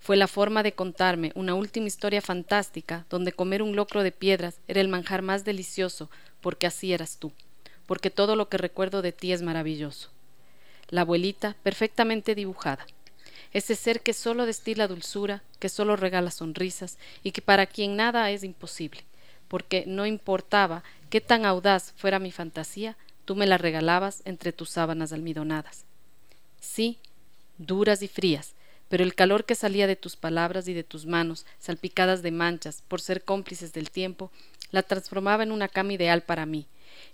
[0.01, 4.59] Fue la forma de contarme una última historia fantástica donde comer un locro de piedras
[4.67, 6.09] era el manjar más delicioso
[6.41, 7.33] porque así eras tú,
[7.85, 10.09] porque todo lo que recuerdo de ti es maravilloso.
[10.89, 12.87] La abuelita perfectamente dibujada,
[13.53, 18.31] ese ser que solo destila dulzura, que solo regala sonrisas y que para quien nada
[18.31, 19.05] es imposible,
[19.49, 24.71] porque no importaba qué tan audaz fuera mi fantasía, tú me la regalabas entre tus
[24.71, 25.85] sábanas almidonadas
[26.63, 26.99] sí,
[27.59, 28.55] duras y frías,
[28.89, 32.83] pero el calor que salía de tus palabras y de tus manos, salpicadas de manchas,
[32.89, 34.31] por ser cómplices del tiempo,
[34.71, 36.67] la transformaba en una cama ideal para mí,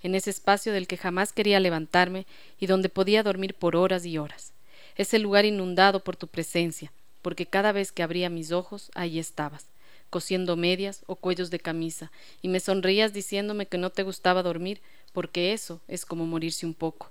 [0.03, 2.27] en ese espacio del que jamás quería levantarme
[2.61, 4.53] y donde podía dormir por horas y horas.
[4.97, 6.93] Ese lugar inundado por tu presencia,
[7.23, 9.67] porque cada vez que abría mis ojos, ahí estabas,
[10.11, 12.11] cosiendo medias o cuellos de camisa,
[12.43, 14.81] y me sonreías diciéndome que no te gustaba dormir,
[15.13, 17.11] porque eso es como morirse un poco.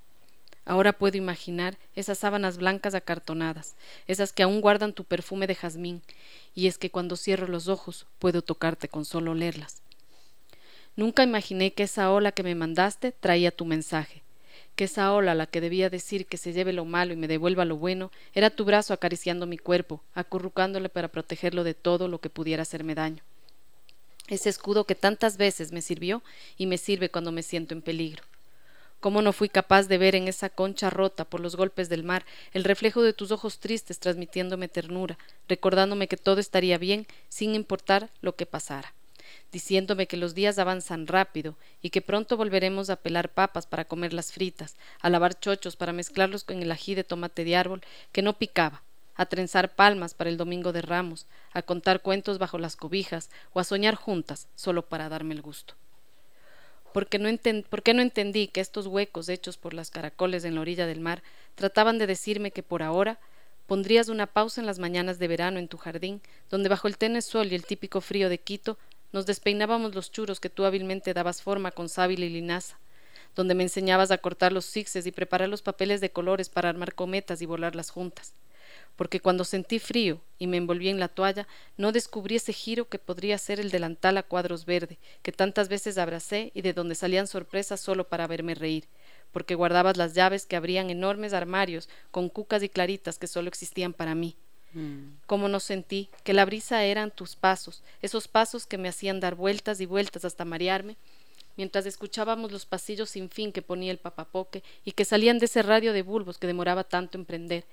[0.68, 6.01] Ahora puedo imaginar esas sábanas blancas acartonadas, esas que aún guardan tu perfume de jazmín,
[6.53, 9.82] y es que cuando cierro los ojos puedo tocarte con solo olerlas.
[10.97, 14.24] Nunca imaginé que esa ola que me mandaste traía tu mensaje,
[14.76, 17.63] que esa ola la que debía decir que se lleve lo malo y me devuelva
[17.63, 22.30] lo bueno, era tu brazo acariciando mi cuerpo, acurrucándole para protegerlo de todo lo que
[22.30, 23.24] pudiera hacerme daño.
[24.28, 26.24] Ese escudo que tantas veces me sirvió
[26.57, 28.26] y me sirve cuando me siento en peligro.
[29.00, 32.26] ¿Cómo no fui capaz de ver en esa concha rota por los golpes del mar
[32.52, 38.10] el reflejo de tus ojos tristes transmitiéndome ternura, recordándome que todo estaría bien sin importar
[38.22, 38.93] lo que pasara?
[39.52, 44.32] diciéndome que los días avanzan rápido y que pronto volveremos a pelar papas para comerlas
[44.32, 47.82] fritas, a lavar chochos para mezclarlos con el ají de tomate de árbol
[48.12, 48.84] que no picaba,
[49.16, 53.60] a trenzar palmas para el domingo de ramos, a contar cuentos bajo las cobijas o
[53.60, 55.76] a soñar juntas solo para darme el gusto
[56.98, 57.30] porque no
[57.70, 61.00] ¿por qué no entendí que estos huecos hechos por las caracoles en la orilla del
[61.00, 61.22] mar
[61.54, 63.20] trataban de decirme que por ahora
[63.68, 67.22] pondrías una pausa en las mañanas de verano en tu jardín, donde bajo el tenue
[67.22, 68.80] sol y el típico frío de Quito
[69.12, 72.80] nos despeinábamos los churos que tú hábilmente dabas forma con sábila y linaza,
[73.36, 76.95] donde me enseñabas a cortar los zigzags y preparar los papeles de colores para armar
[76.95, 78.34] cometas y volarlas juntas
[78.98, 83.00] porque cuando sentí frío y me envolví en la toalla, no descubrí ese giro que
[83.00, 87.28] podría ser el delantal a cuadros verde, que tantas veces abracé y de donde salían
[87.28, 88.86] sorpresas solo para verme reír,
[89.32, 93.93] porque guardabas las llaves que abrían enormes armarios con cucas y claritas que solo existían
[93.93, 94.36] para mí.
[94.74, 95.20] Mm.
[95.28, 99.36] Cómo no sentí que la brisa eran tus pasos, esos pasos que me hacían dar
[99.36, 100.98] vueltas y vueltas hasta marearme,
[101.56, 105.62] mientras escuchábamos los pasillos sin fin que ponía el papapoque y que salían de ese
[105.62, 107.66] radio de bulbos que demoraba tanto en prender,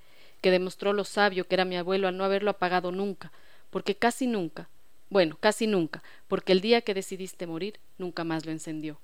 [0.44, 3.32] que demostró lo sabio que era mi abuelo al no haberlo apagado nunca,
[3.70, 4.68] porque casi nunca,
[5.08, 9.00] bueno, casi nunca, porque el día que decidiste morir, nunca más lo encendió.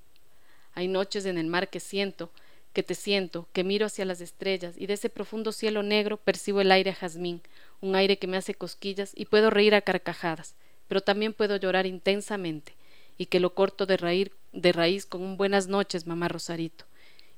[0.75, 2.29] Hay noches en el mar que siento,
[2.73, 6.61] que te siento, que miro hacia las estrellas y de ese profundo cielo negro percibo
[6.61, 7.41] el aire a jazmín,
[7.81, 10.53] un aire que me hace cosquillas y puedo reír a carcajadas,
[10.87, 12.75] pero también puedo llorar intensamente
[13.17, 16.85] y que lo corto de, raíz, de raíz con un buenas noches, mamá Rosarito,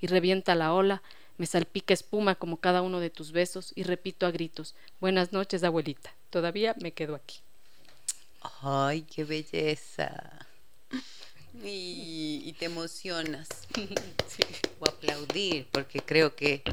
[0.01, 1.01] y revienta la ola
[1.38, 5.64] me salpica espuma como cada uno de tus besos y repito a gritos, buenas noches,
[5.64, 6.14] abuelita.
[6.30, 7.40] Todavía me quedo aquí.
[8.62, 10.48] Ay, qué belleza.
[11.64, 13.48] Y, te emocionas.
[14.28, 14.42] Sí.
[14.80, 16.64] O aplaudir, porque creo que,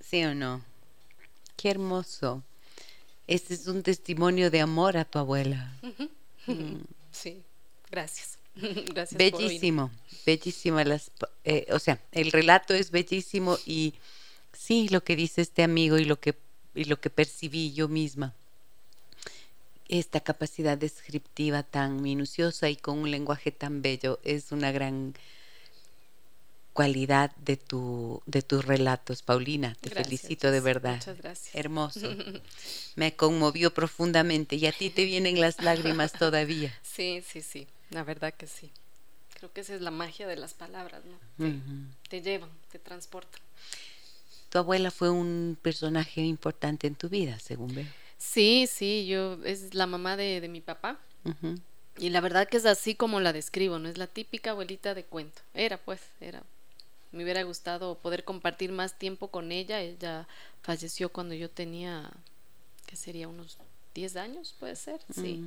[0.00, 0.64] sí o no,
[1.56, 2.42] qué hermoso.
[3.26, 5.70] Este es un testimonio de amor a tu abuela.
[6.46, 6.76] Mm.
[7.12, 7.42] Sí,
[7.90, 8.39] gracias.
[8.94, 9.18] Gracias.
[9.18, 9.90] Bellísimo,
[10.26, 11.10] bellísima las,
[11.44, 13.94] eh, o sea, el relato es bellísimo y
[14.52, 16.34] sí, lo que dice este amigo y lo que,
[16.74, 18.34] y lo que percibí yo misma,
[19.88, 25.14] esta capacidad descriptiva tan minuciosa y con un lenguaje tan bello es una gran
[26.72, 29.76] cualidad de tu de tus relatos, Paulina.
[29.80, 30.94] Te felicito de verdad.
[30.94, 31.54] Muchas gracias.
[31.54, 32.08] Hermoso.
[32.94, 36.72] Me conmovió profundamente y a ti te vienen las lágrimas todavía.
[36.82, 37.66] Sí, sí, sí.
[37.90, 38.70] La verdad que sí.
[39.34, 41.18] Creo que esa es la magia de las palabras, ¿no?
[42.08, 43.40] Te, llevan, te transportan.
[44.50, 47.86] Tu abuela fue un personaje importante en tu vida, según veo.
[48.18, 50.98] Sí, sí, yo es la mamá de, mi papá.
[51.96, 53.88] Y la verdad que es así como la describo, ¿no?
[53.88, 55.40] Es la típica abuelita de cuento.
[55.54, 56.42] Era, pues, era.
[57.12, 59.80] Me hubiera gustado poder compartir más tiempo con ella.
[59.80, 60.28] Ella
[60.62, 62.10] falleció cuando yo tenía,
[62.86, 63.26] ¿qué sería?
[63.26, 63.56] Unos
[63.94, 65.42] 10 años, puede ser, sí.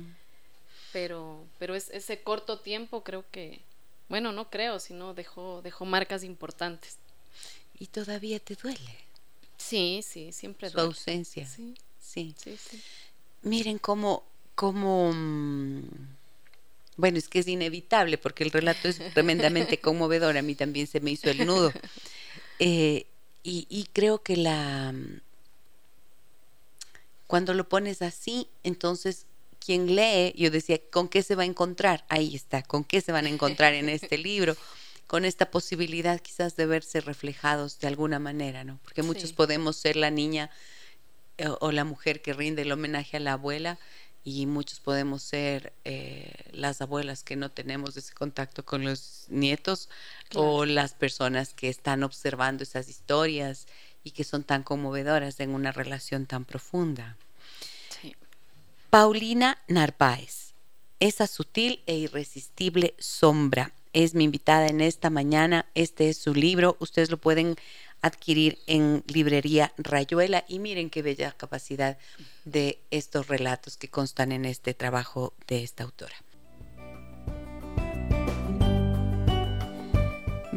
[0.94, 3.60] Pero, pero es, ese corto tiempo creo que,
[4.08, 6.98] bueno, no creo, sino dejó, dejó marcas importantes.
[7.80, 8.96] ¿Y todavía te duele?
[9.56, 11.48] Sí, sí, siempre Su ausencia.
[11.48, 11.74] Sí.
[11.98, 12.32] sí.
[12.38, 12.56] sí,
[13.42, 14.22] Miren cómo,
[14.54, 15.82] cómo, mm,
[16.96, 21.00] bueno, es que es inevitable porque el relato es tremendamente conmovedor, a mí también se
[21.00, 21.72] me hizo el nudo.
[22.60, 23.06] Eh,
[23.42, 24.94] y, y creo que la...
[27.26, 29.26] Cuando lo pones así, entonces
[29.64, 32.04] quien lee, yo decía, ¿con qué se va a encontrar?
[32.08, 34.56] Ahí está, ¿con qué se van a encontrar en este libro?
[35.06, 38.78] Con esta posibilidad quizás de verse reflejados de alguna manera, ¿no?
[38.82, 40.50] Porque muchos podemos ser la niña
[41.38, 43.78] eh, o, la mujer que rinde el homenaje a la abuela
[44.22, 49.90] y muchos podemos ser eh, las abuelas que no tenemos ese contacto con los nietos
[50.34, 53.66] o las personas que están observando esas historias
[54.02, 57.16] y que son tan conmovedoras en una relación tan profunda.
[58.94, 60.54] Paulina Narváez,
[61.00, 63.74] esa sutil e irresistible sombra.
[63.92, 65.66] Es mi invitada en esta mañana.
[65.74, 66.76] Este es su libro.
[66.78, 67.56] Ustedes lo pueden
[68.02, 71.98] adquirir en librería Rayuela y miren qué bella capacidad
[72.44, 76.14] de estos relatos que constan en este trabajo de esta autora.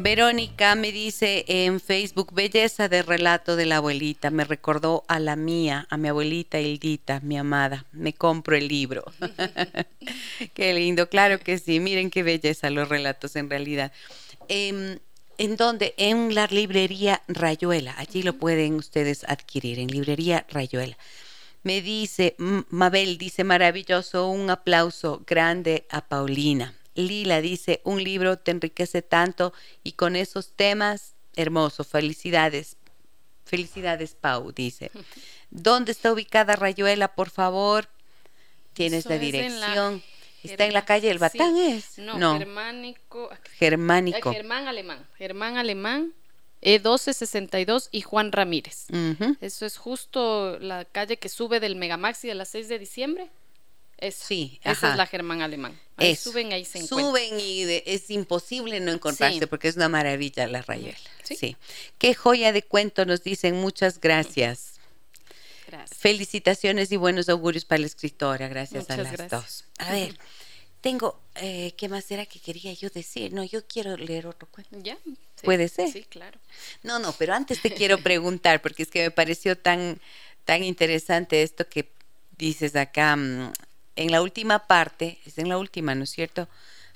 [0.00, 5.34] Verónica me dice en Facebook, belleza de relato de la abuelita, me recordó a la
[5.34, 9.04] mía, a mi abuelita Hildita, mi amada, me compro el libro.
[10.54, 13.90] qué lindo, claro que sí, miren qué belleza los relatos en realidad.
[14.46, 15.00] Em,
[15.36, 15.94] ¿En dónde?
[15.96, 17.94] En la librería Rayuela.
[17.98, 20.96] Allí lo pueden ustedes adquirir, en librería Rayuela.
[21.64, 26.77] Me dice, Mabel dice, maravilloso, un aplauso grande a Paulina.
[26.98, 29.52] Lila dice, un libro te enriquece tanto
[29.84, 32.76] y con esos temas, hermoso, felicidades.
[33.44, 34.90] Felicidades, Pau, dice.
[35.50, 37.88] ¿Dónde está ubicada Rayuela, por favor?
[38.72, 40.02] Tienes la dirección.
[40.42, 41.98] Está en la calle El Batán, ¿es?
[41.98, 43.30] No, germánico.
[43.56, 44.32] Germánico.
[44.32, 45.06] Germán Alemán.
[45.16, 46.14] Germán Alemán,
[46.62, 48.86] E1262 y Juan Ramírez.
[49.40, 53.30] Eso es justo la calle que sube del Megamaxi de las 6 de diciembre.
[54.12, 55.78] Sí, esa es la Germán Alemán.
[55.96, 57.10] Ahí suben, ahí se encuentran.
[57.10, 60.96] Suben y es imposible no encontrarse porque es una maravilla la Rayuela.
[61.24, 61.56] ¿Sí?
[61.98, 63.56] Qué joya de cuento nos dicen.
[63.56, 64.74] Muchas gracias.
[65.66, 65.98] Gracias.
[65.98, 68.48] Felicitaciones y buenos augurios para la escritora.
[68.48, 69.64] Gracias a las dos.
[69.78, 70.16] A ver,
[70.80, 73.32] tengo, eh, ¿qué más era que quería yo decir?
[73.32, 74.78] No, yo quiero leer otro cuento.
[74.82, 74.96] ¿Ya?
[75.42, 75.90] ¿Puede ser?
[75.90, 76.38] Sí, claro.
[76.82, 80.00] No, no, pero antes te quiero preguntar, porque es que me pareció tan,
[80.44, 81.90] tan interesante esto que
[82.36, 83.18] dices acá.
[83.98, 86.48] En la última parte, es en la última, ¿no es cierto?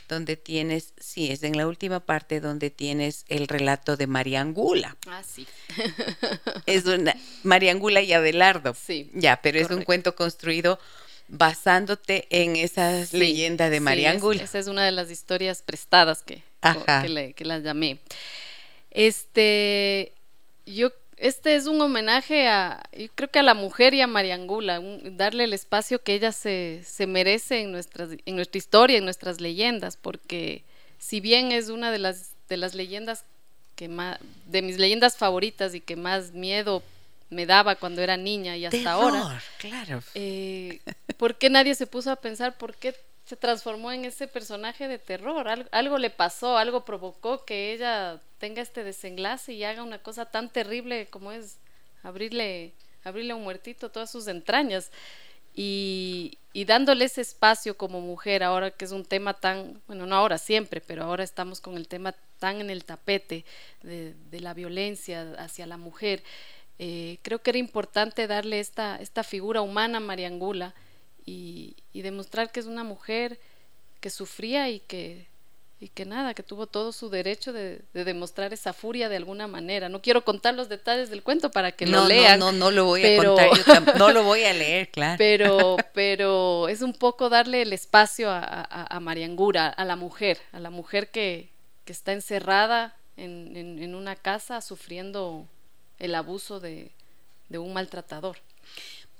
[0.08, 4.96] donde tienes, sí, es en la última parte donde tienes el relato de Mariangula.
[5.06, 5.46] Ah, sí.
[6.66, 8.74] es una Mariangula y Abelardo.
[8.74, 9.10] Sí.
[9.14, 10.78] Ya, pero es un cuento construido
[11.28, 14.40] basándote en esa leyenda de Mariangula.
[14.40, 18.00] Sí, esa es una de las historias prestadas que, que, que las llamé.
[18.90, 20.12] Este,
[20.66, 20.92] yo
[21.22, 25.44] este es un homenaje a, yo creo que a la mujer y a Mariangula, darle
[25.44, 29.96] el espacio que ella se, se merece en, nuestras, en nuestra historia, en nuestras leyendas,
[29.96, 30.64] porque
[30.98, 33.24] si bien es una de las, de las leyendas
[33.76, 36.82] que más, de mis leyendas favoritas y que más miedo
[37.30, 39.40] me daba cuando era niña y hasta ahora.
[39.58, 40.02] Claro.
[40.14, 40.80] Eh,
[41.16, 42.96] ¿Por qué nadie se puso a pensar por qué
[43.32, 45.48] se transformó en ese personaje de terror.
[45.70, 50.50] algo, le pasó, algo provocó que ella tenga este desenlace y haga una cosa tan
[50.50, 51.56] terrible como es
[52.02, 52.74] abrirle,
[53.04, 54.90] abrirle a un muertito todas sus entrañas.
[55.54, 60.14] Y, y, dándole ese espacio como mujer, ahora que es un tema tan, bueno, no
[60.14, 63.46] ahora siempre, pero ahora estamos con el tema tan en el tapete
[63.82, 66.22] de, la violencia hacia la mujer,
[66.78, 70.74] eh, creo que era importante darle esta, esta figura humana a Mariangula
[71.24, 73.38] y, demostrar que es una mujer
[74.00, 75.26] que sufría y que,
[75.78, 79.88] y que nada, que tuvo todo su derecho de, demostrar esa furia de alguna manera.
[79.88, 82.40] No quiero contar los detalles del cuento para que lo lean.
[82.40, 85.16] No, no, no lo voy a contar, no lo voy a leer, claro.
[85.18, 90.58] Pero, pero es un poco darle el espacio a, a, Mariangura, a la mujer, a
[90.58, 91.50] la mujer que,
[91.84, 95.46] que está encerrada en, en, una casa sufriendo
[95.98, 96.90] el abuso de,
[97.48, 98.38] de un maltratador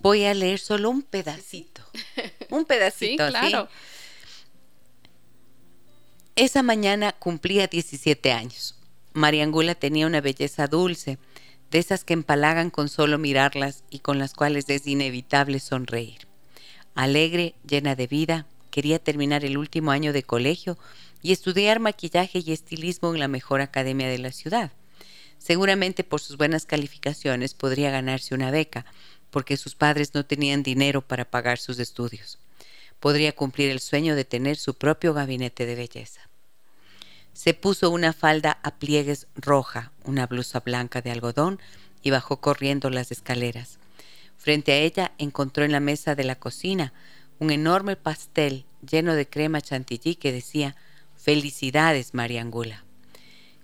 [0.03, 1.83] voy a leer solo un pedacito.
[2.51, 3.69] Un pedacito, sí, claro.
[6.37, 8.75] Esa mañana cumplía 17 años.
[9.15, 11.19] Mariangula tenía una belleza dulce,
[11.71, 16.27] de esas que empalagan con solo mirarlas y con las cuales es inevitable sonreír.
[16.95, 20.77] Alegre, llena de vida, quería terminar el último año de colegio
[21.23, 24.73] y estudiar maquillaje y estilismo en la mejor academia de la ciudad.
[25.39, 28.85] Seguramente por sus buenas calificaciones podría ganarse una beca,
[29.33, 32.39] porque sus padres no tenían dinero para pagar sus estudios.
[33.01, 36.21] Podría cumplir el sueño de tener su propio gabinete de belleza.
[37.33, 41.59] Se puso una falda a pliegues roja, una blusa blanca de algodón
[42.03, 43.79] y bajó corriendo las escaleras.
[44.37, 46.93] Frente a ella encontró en la mesa de la cocina
[47.39, 50.77] un enorme pastel lleno de crema chantilly que decía
[51.17, 52.85] Felicidades, Mariangula.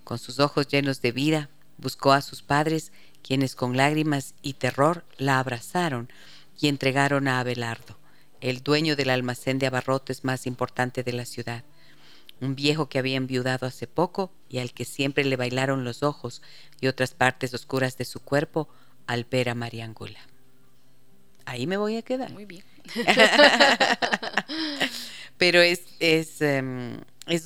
[0.02, 2.90] Con sus ojos llenos de vida, buscó a sus padres
[3.28, 6.10] quienes con lágrimas y terror la abrazaron
[6.58, 7.98] y entregaron a Abelardo,
[8.40, 11.62] el dueño del almacén de abarrotes más importante de la ciudad,
[12.40, 16.40] un viejo que había enviudado hace poco y al que siempre le bailaron los ojos
[16.80, 18.66] y otras partes oscuras de su cuerpo
[19.06, 20.20] al ver a Mariangula.
[21.44, 22.32] Ahí me voy a quedar.
[22.32, 22.64] Muy bien.
[25.36, 27.44] Pero es, es, em, es,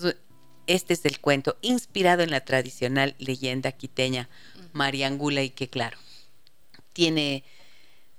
[0.69, 4.29] este es el cuento inspirado en la tradicional leyenda quiteña
[4.73, 5.99] Mariangula y que claro,
[6.93, 7.45] tiene,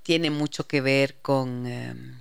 [0.04, 2.18] tiene mucho que ver con, em,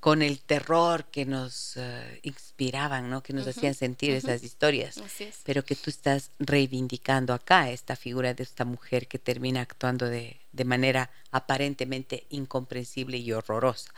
[0.00, 3.22] con el terror que nos eh, inspiraban, ¿no?
[3.22, 5.02] que nos hacían sentir esas historias,
[5.44, 10.40] pero que tú estás reivindicando acá esta figura de esta mujer que termina actuando de,
[10.52, 13.92] de manera aparentemente incomprensible y horrorosa.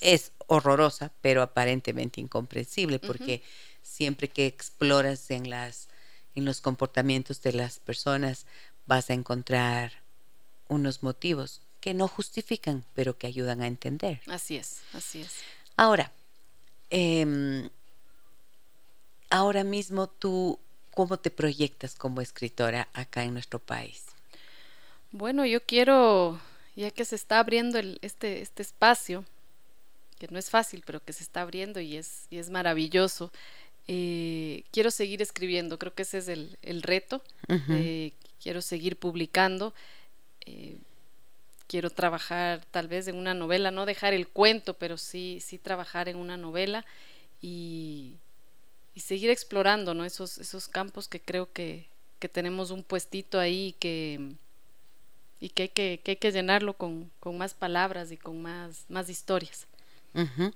[0.00, 0.32] es.
[0.46, 3.42] horrorosa, pero aparentemente incomprensible, porque
[3.82, 5.88] siempre que exploras en las
[6.34, 8.46] en los comportamientos de las personas
[8.86, 9.92] vas a encontrar
[10.68, 14.20] unos motivos que no justifican, pero que ayudan a entender.
[14.26, 15.36] Así es, así es.
[15.76, 16.12] Ahora,
[16.90, 17.70] em,
[19.30, 20.58] ahora mismo tú
[20.90, 24.04] cómo te proyectas como escritora acá en nuestro país?
[25.12, 26.40] Bueno, yo quiero,
[26.76, 29.24] ya que se está abriendo este, este espacio,
[30.18, 33.32] que no es fácil, pero que se está abriendo y es, y es maravilloso,
[33.88, 39.74] eh, quiero seguir escribiendo, creo que ese es el, reto, eh, quiero seguir publicando.
[40.46, 40.78] Eh,
[41.70, 46.08] quiero trabajar tal vez en una novela, no dejar el cuento, pero sí, sí trabajar
[46.08, 46.84] en una novela
[47.40, 48.16] y,
[48.96, 50.04] seguir explorando ¿no?
[50.04, 51.88] esos, esos campos que creo que,
[52.32, 54.34] tenemos un puestito ahí y que,
[55.40, 59.66] y que, hay, que, hay que llenarlo con, más palabras y con más, más historias.
[60.12, 60.52] Ya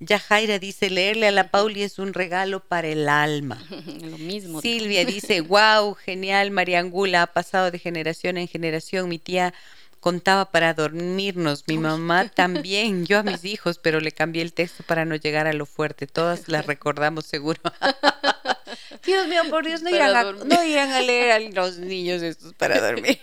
[0.00, 3.62] Jaira dice, leerle a la Pauli es un regalo para el alma.
[3.70, 4.60] Lo mismo.
[4.60, 9.08] Silvia dice, wow, genial, María Angula, ha pasado de generación en generación.
[9.08, 9.54] Mi tía
[10.00, 14.82] contaba para dormirnos, mi mamá también, yo a mis hijos, pero le cambié el texto
[14.86, 16.06] para no llegar a lo fuerte.
[16.06, 17.60] Todas las recordamos seguro.
[19.06, 22.80] Dios mío, por Dios, no iban, a, no a, leer a los niños estos para
[22.80, 23.18] dormir.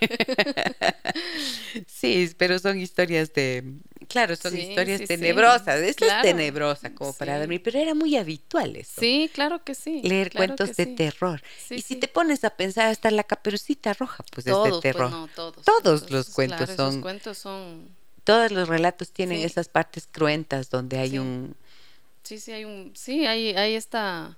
[1.87, 3.63] sí, pero son historias de,
[4.11, 5.79] claro, son historias tenebrosas.
[5.79, 8.99] Esta es tenebrosa como para dormir, pero era muy habitual eso.
[8.99, 10.01] Sí, claro que sí.
[10.03, 11.41] Leer cuentos de terror.
[11.69, 15.29] y si te pones a pensar hasta la caperucita roja, pues es de pues, terror.
[15.35, 17.01] todos, todos, los cuentos son.
[17.01, 17.89] cuentos son.
[18.23, 21.55] Todos los relatos tienen esas partes cruentas donde hay un.
[22.23, 22.91] Sí, sí, hay un.
[22.95, 24.37] Sí, hay, hay esta.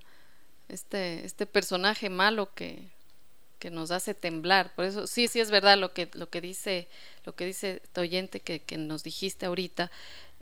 [0.69, 2.92] Este, este personaje malo que,
[3.63, 4.75] que nos hace temblar.
[4.75, 6.89] Por eso, sí, sí es verdad lo que, lo que dice,
[7.23, 9.89] lo que dice tu oyente que, que nos dijiste ahorita.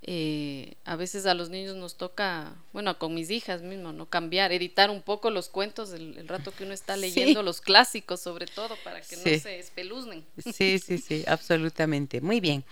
[0.01, 4.51] Eh, a veces a los niños nos toca, bueno, con mis hijas mismo, no cambiar,
[4.51, 8.75] editar un poco los cuentos el, rato que uno está leyendo los clásicos, sobre todo,
[8.83, 10.25] para que no se espeluznen.
[10.51, 12.21] Sí, sí, sí, absolutamente.
[12.21, 12.65] Muy bien.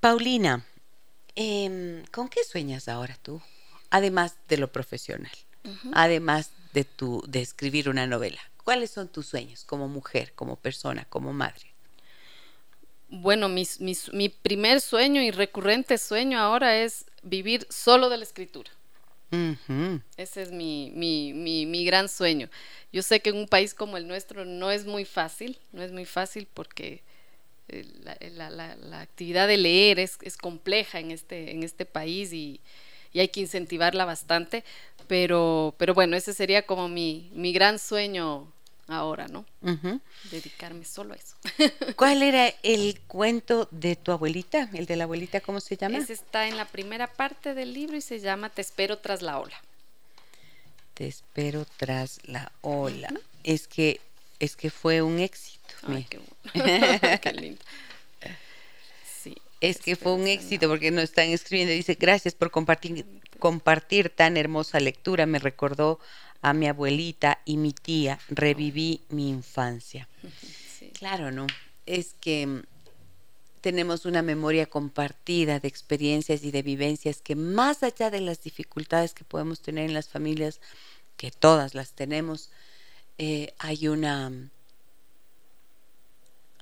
[0.00, 0.64] Paulina,
[1.34, 3.42] em, ¿con qué sueñas ahora tú?
[3.90, 5.36] Además de lo profesional,
[5.92, 8.40] además de tu, de escribir una novela.
[8.64, 11.72] ¿Cuáles son tus sueños como mujer, como persona, como madre?
[13.08, 18.70] Bueno, mi primer sueño y recurrente sueño ahora es vivir solo de la escritura.
[20.16, 22.48] Ese es mi, mi, mi, gran sueño.
[22.92, 25.92] Yo sé que en un país como el nuestro no es muy fácil, no es
[25.92, 27.02] muy fácil porque
[27.68, 32.32] eh, la, la, la, actividad de leer es, es, compleja en este, en este país
[32.32, 32.60] y,
[33.12, 34.64] y, hay que incentivarla bastante,
[35.10, 38.46] pero, pero bueno, ese sería como mi, mi gran sueño
[38.86, 39.44] ahora, ¿no?
[40.30, 41.34] Dedicarme solo a eso.
[41.96, 44.70] ¿Cuál era el cuento de tu abuelita?
[44.72, 45.98] ¿El de la abuelita cómo se llama?
[45.98, 49.40] Ese está en la primera parte del libro y se llama Te espero tras la
[49.40, 49.60] ola.
[50.94, 53.12] Te espero tras la ola.
[53.42, 54.00] Es que
[54.38, 55.74] es que fue un éxito.
[55.88, 56.06] Ay,
[57.22, 57.60] qué, lindo.
[59.22, 61.74] Sí, es que fue un éxito porque nos están escribiendo.
[61.74, 63.04] Dice, gracias por compartir
[63.40, 65.98] compartir tan hermosa lectura me recordó
[66.42, 70.08] a mi abuelita y mi tía, reviví mi infancia.
[70.94, 71.46] Claro, ¿no?
[71.86, 72.62] Es que mm,
[73.60, 79.14] tenemos una memoria compartida de experiencias y de vivencias que más allá de las dificultades
[79.14, 80.60] que podemos tener en las familias,
[81.16, 82.50] que todas las tenemos,
[83.18, 84.32] eh, hay una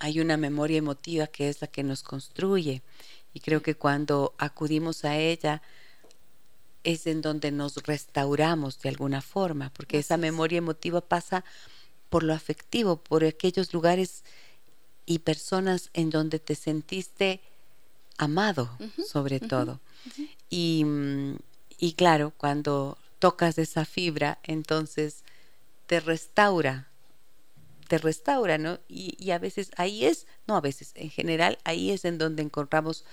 [0.01, 2.83] hay una memoria emotiva que es la que nos construye
[3.35, 5.63] y creo que cuando acudimos a ella
[6.85, 11.45] es en donde nos restauramos de alguna forma, porque esa memoria emotiva pasa
[12.09, 14.25] por lo afectivo, por aquellos lugares
[15.07, 17.41] y personas en donde te sentiste
[18.17, 18.71] amado,
[19.07, 19.81] sobre todo.
[20.51, 21.37] Y, mm,
[21.79, 25.25] y, claro, cuando tocas esa fibra, entonces
[25.87, 26.89] te restaura,
[27.89, 28.79] te restaura, ¿no?
[28.89, 32.43] Y, y a veces ahí es, no a veces, en general, ahí es en donde
[32.43, 33.05] encontramos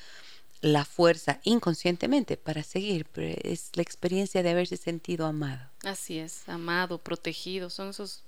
[0.66, 5.70] la fuerza inconscientemente para seguir, pero es la experiencia de haberse sentido amado.
[5.84, 8.24] Así es, amado, protegido, son esos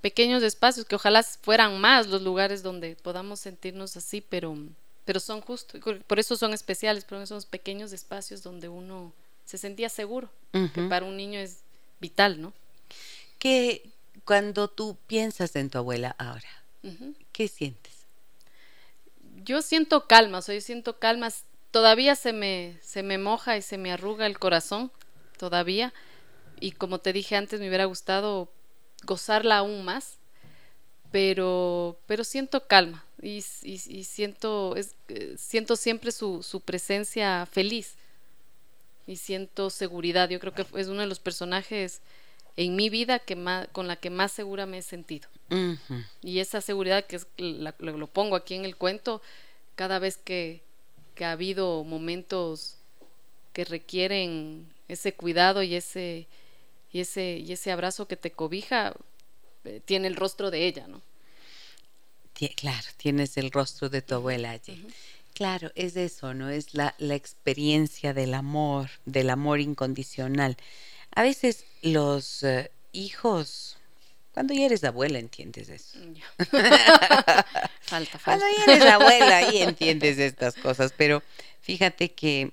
[0.00, 4.58] pequeños espacios que ojalá fueran más los lugares donde podamos sentirnos así, pero,
[5.04, 9.12] pero son justos, por eso son especiales, por son pequeños espacios donde uno
[9.44, 11.58] se sentía seguro, que para un niño es
[12.00, 12.52] vital, ¿no?
[13.38, 13.88] Que
[14.24, 16.48] cuando tú piensas en tu abuela ahora,
[17.30, 17.92] ¿qué sientes?
[19.44, 21.28] Yo siento calma, o sea, yo siento calma
[21.70, 24.90] todavía se me, se me moja y se me arruga el corazón,
[25.38, 25.92] todavía.
[26.60, 28.50] Y como te dije antes, me hubiera gustado
[29.04, 30.18] gozarla aún más,
[31.12, 37.94] pero, pero siento calma y, siento, es, eh, siento siempre su, su, presencia feliz
[39.06, 40.28] y siento seguridad.
[40.28, 42.00] Yo creo que es uno de los personajes
[42.56, 45.28] en mi vida que más, con la que más segura me he sentido.
[46.20, 49.22] Y esa seguridad que es, lo pongo aquí en el cuento,
[49.76, 50.62] cada vez que,
[51.18, 52.76] que ha habido momentos
[53.52, 56.28] que requieren ese cuidado y ese
[56.92, 58.94] y ese, y ese abrazo que te cobija
[59.64, 61.02] eh, tiene el rostro de ella, ¿no?
[62.54, 64.86] Claro, tienes el rostro de tu abuela allí.
[65.34, 66.50] Claro, es eso, ¿no?
[66.50, 70.56] Es la, la experiencia del amor, del amor incondicional.
[71.16, 73.77] A veces los eh, hijos,
[74.38, 75.98] cuando ya eres abuela, entiendes eso.
[75.98, 76.14] Mm,
[77.80, 78.22] falta, falta.
[78.22, 81.24] Cuando ya eres abuela, ahí entiendes estas cosas, pero
[81.60, 82.52] fíjate que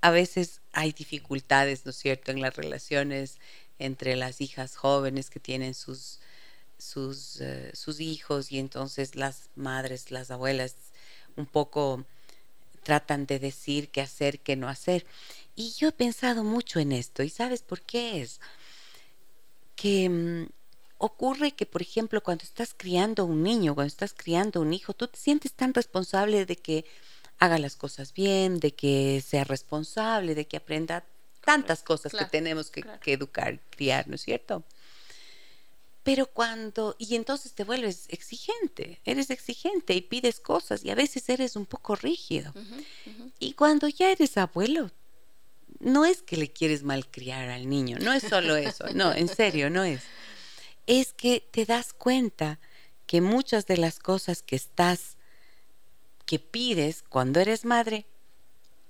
[0.00, 3.38] a veces hay dificultades, ¿no es cierto?, en las relaciones
[3.80, 6.20] entre las hijas jóvenes que tienen sus,
[6.78, 10.76] sus, eh, sus hijos y entonces las madres, las abuelas,
[11.34, 12.04] un poco
[12.84, 15.04] tratan de decir qué hacer, qué no hacer.
[15.56, 18.38] Y yo he pensado mucho en esto, ¿y sabes por qué es?
[19.74, 20.57] Que mm,
[20.98, 25.08] ocurre que, por ejemplo, cuando estás criando un niño, cuando estás criando un hijo, tú
[25.08, 26.84] te sientes tan responsable de que
[27.38, 31.04] haga las cosas bien, de que sea responsable, de que aprenda
[31.44, 34.64] tantas cosas que tenemos que, que educar, criar, ¿no es cierto?
[36.02, 41.28] Pero cuando, y entonces te vuelves exigente, eres exigente y pides cosas y a veces
[41.28, 42.52] eres un poco rígido.
[43.38, 44.90] Y cuando ya eres abuelo,
[45.80, 49.70] no es que le quieres malcriar al niño, no es solo eso, no, en serio,
[49.70, 50.00] no es.
[50.88, 52.58] Es que te das cuenta
[53.06, 55.18] que muchas de las cosas que estás,
[56.24, 58.06] que pides cuando eres madre,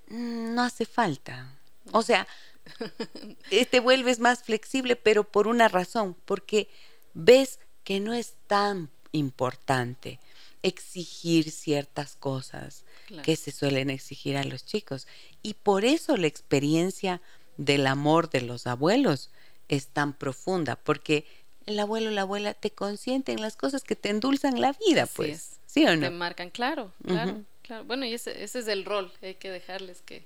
[0.07, 1.59] mm, no hace falta.
[1.91, 2.29] O sea,
[3.71, 6.69] te vuelves más flexible, pero por una razón, porque
[7.15, 10.21] ves que no es tan importante
[10.63, 12.85] exigir ciertas cosas
[13.25, 15.09] que se suelen exigir a los chicos.
[15.43, 17.21] Y por eso la experiencia
[17.57, 19.31] del amor de los abuelos
[19.69, 21.27] es tan profunda, porque
[21.69, 25.59] el abuelo o la abuela te consienten las cosas que te endulzan la vida, pues.
[25.66, 26.01] ¿Sí o no?
[26.01, 27.85] Te marcan, claro, claro, claro.
[27.85, 30.25] Bueno, y ese, ese es el rol, hay que dejarles que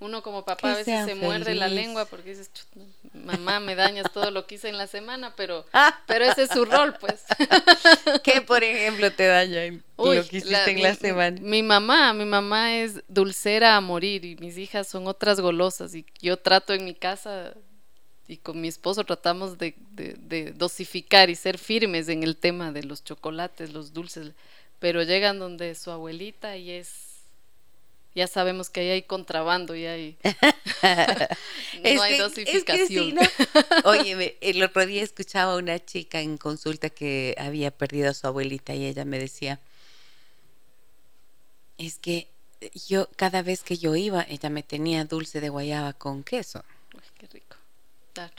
[0.00, 2.50] uno como papá a veces se muerde la lengua porque dices,
[3.12, 5.64] mamá, me dañas todo lo que hice en la semana, pero,
[6.06, 7.22] pero ese es su rol, pues.
[8.24, 9.66] ¿Qué, por ejemplo, te daña
[9.96, 11.38] lo que hiciste en la semana?
[11.40, 16.04] Mi mamá, mi mamá es dulcera a morir y mis hijas son otras golosas y
[16.20, 17.54] yo trato en mi casa
[18.30, 22.84] y con mi esposo tratamos de, de dosificar y ser firmes en el tema de
[22.84, 24.32] los chocolates, los dulces,
[24.78, 27.10] pero llegan donde su abuelita y es
[28.14, 30.16] ya sabemos que ahí hay contrabando y hay
[31.82, 33.18] no hay dosificación.
[33.84, 38.28] Oye, el otro día escuchaba a una chica en consulta que había perdido a su
[38.28, 39.58] abuelita y ella me decía,
[41.78, 42.28] es que
[42.86, 46.64] yo cada vez que yo iba, ella me tenía dulce de guayaba con queso.
[46.94, 47.59] Uy, qué rico.
[48.12, 48.34] Claro.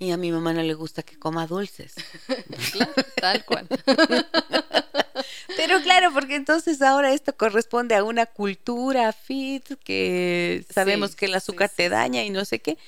[0.00, 1.94] Y a mi mamá no le gusta que coma dulces.
[2.72, 3.66] claro, tal cual.
[5.56, 11.34] Pero claro, porque entonces ahora esto corresponde a una cultura fit que sabemos que el
[11.34, 12.78] azúcar te daña y no sé qué.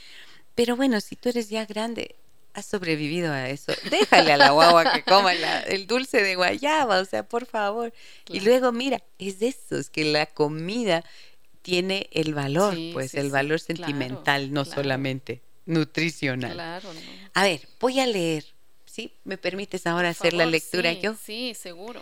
[0.54, 2.14] Pero bueno, si tú eres ya grande,
[2.54, 3.72] has sobrevivido a eso.
[3.90, 7.92] Déjale a la guagua que coma el dulce de guayaba, o sea, por favor.
[8.28, 11.04] Y luego, mira, es de eso, es que la comida
[11.62, 16.52] tiene el valor, pues el valor sentimental, no solamente nutricional.
[16.52, 16.90] Claro,
[17.34, 18.44] A ver, voy a leer,
[18.86, 19.12] ¿sí?
[19.24, 21.14] ¿Me permites ahora hacer la lectura yo?
[21.14, 22.00] Sí, seguro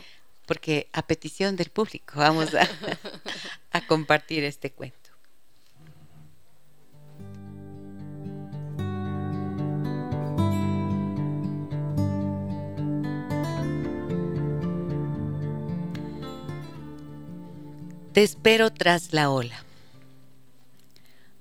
[0.49, 2.67] porque a petición del público vamos a,
[3.71, 4.97] a compartir este cuento.
[18.15, 19.63] Te espero tras la ola.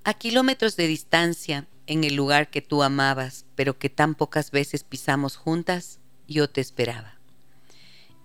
[0.04, 4.84] A kilómetros de distancia, en el lugar que tú amabas, pero que tan pocas veces
[4.84, 7.18] pisamos juntas, yo te esperaba.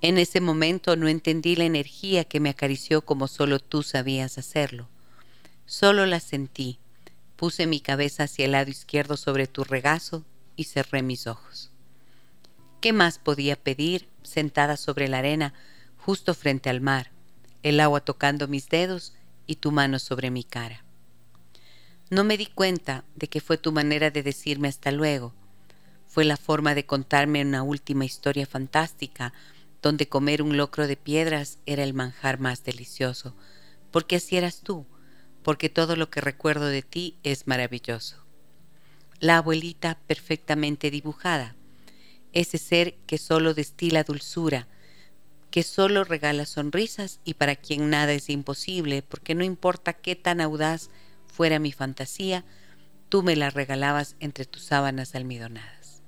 [0.02, 4.90] En ese momento no entendí la energía que me acarició como solo tú sabías hacerlo.
[5.66, 6.78] Solo la sentí.
[7.38, 10.26] Puse mi cabeza hacia el lado izquierdo sobre tu regazo
[10.58, 11.72] y cerré mis ojos.
[12.82, 15.54] ¿Qué más podía pedir sentada sobre la arena
[15.96, 17.12] justo frente al mar,
[17.64, 19.14] el agua tocando mis dedos
[19.48, 20.84] y tu mano sobre mi cara?
[22.14, 25.34] No me di cuenta de que fue tu manera de decirme hasta luego.
[26.06, 29.34] Fue la forma de contarme una última historia fantástica
[29.82, 33.34] donde comer un locro de piedras era el manjar más delicioso,
[33.90, 34.86] porque así eras tú,
[35.42, 38.18] porque todo lo que recuerdo de ti es maravilloso.
[39.20, 41.56] La abuelita perfectamente dibujada,
[42.32, 44.68] ese ser que solo destila dulzura,
[45.50, 50.42] que solo regala sonrisas y para quien nada es imposible, porque no importa qué tan
[50.42, 50.92] audaz
[51.34, 52.46] fuera mi fantasía,
[53.10, 56.04] tú me la regalabas entre tus sábanas almidonadas.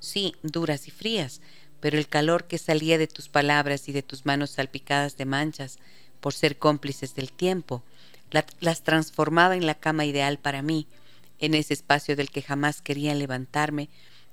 [0.00, 1.40] Sí, duras y frías,
[1.80, 5.78] pero el calor que salía de tus palabras y de tus manos salpicadas de manchas
[6.20, 7.82] por ser cómplices del tiempo,
[8.60, 10.86] las transformaba en la cama ideal para mí,
[11.38, 13.88] en ese espacio del que jamás quería levantarme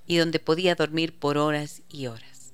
[0.07, 2.51] y donde podía dormir por horas y horas.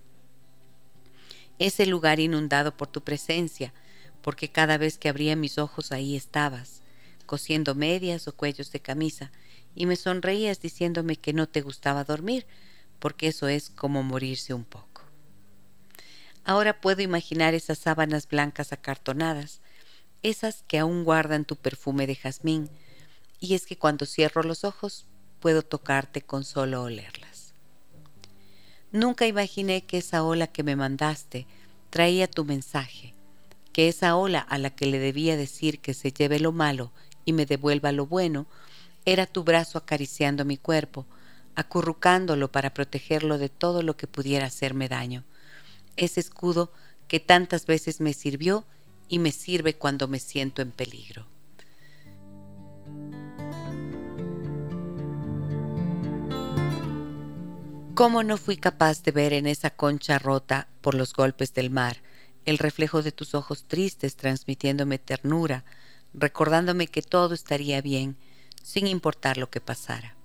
[1.57, 3.73] Ese lugar inundado por tu presencia,
[4.21, 6.81] porque cada vez que abría mis ojos ahí estabas,
[7.27, 9.31] cosiendo medias o cuellos de camisa,
[9.75, 12.47] y me sonreías diciéndome que no te gustaba dormir,
[12.97, 15.03] porque eso es como morirse un poco.
[16.43, 19.61] Ahora puedo imaginar esas sábanas blancas acartonadas,
[20.23, 22.69] esas que aún guardan tu perfume de jazmín,
[23.39, 25.05] y es que cuando cierro los ojos
[25.39, 27.53] puedo tocarte con solo olerlas.
[28.91, 31.45] Nunca imaginé que esa ola que me mandaste
[31.89, 33.13] traía tu mensaje,
[33.73, 36.91] que esa ola a la que le debía decir que se lleve lo malo
[37.27, 38.47] y me devuelva lo bueno,
[39.03, 41.05] era tu brazo acariciando mi cuerpo,
[41.55, 45.25] acurrucándolo para protegerlo de todo lo que pudiera hacerme daño.
[45.97, 46.71] Ese escudo
[47.09, 48.63] que tantas veces me sirvió
[49.09, 51.25] y me sirve cuando me siento en peligro.
[57.93, 61.97] ¿Cómo no fui capaz de ver en esa concha rota por los golpes del mar
[62.45, 65.65] el reflejo de tus ojos tristes transmitiéndome ternura,
[66.13, 68.17] recordándome que todo estaría bien,
[68.63, 70.15] sin importar lo que pasara?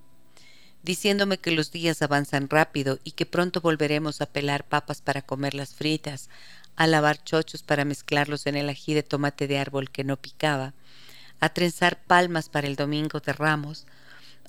[0.83, 5.75] Diciéndome que los días avanzan rápido y que pronto volveremos a pelar papas para comerlas
[5.75, 6.29] fritas,
[6.77, 10.75] a lavar chochos para mezclarlos en el ají de tomate de árbol que no picaba,
[11.39, 13.87] a trenzar palmas para el domingo de ramos,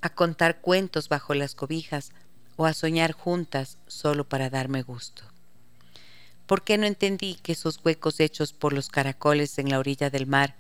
[0.02, 2.12] a contar cuentos bajo las cobijas,
[2.56, 5.24] o a soñar juntas solo para darme gusto.
[6.46, 10.28] ¿Por qué no entendí que esos huecos hechos por los caracoles en la orilla del
[10.28, 10.56] mar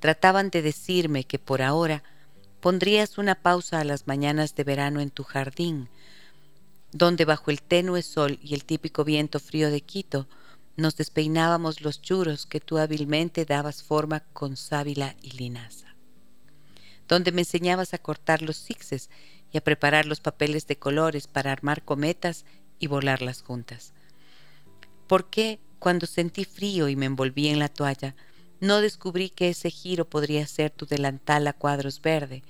[0.00, 2.02] trataban de decirme que por ahora
[2.60, 5.88] pondrías una pausa a las mañanas de verano en tu jardín,
[6.92, 10.28] donde bajo el tenue sol y el típico viento frío de Quito
[10.76, 15.96] nos despeinábamos los churos que tú hábilmente dabas forma con sábila y linaza,
[17.08, 19.10] donde me enseñabas a cortar los sixes
[19.52, 22.44] y a preparar los papeles de colores para armar cometas
[22.78, 23.92] y volarlas juntas.
[25.08, 28.14] ¿Por qué, cuando sentí frío y me envolví en la toalla,
[28.60, 32.42] no descubrí que ese giro podría ser tu delantal a cuadros verde,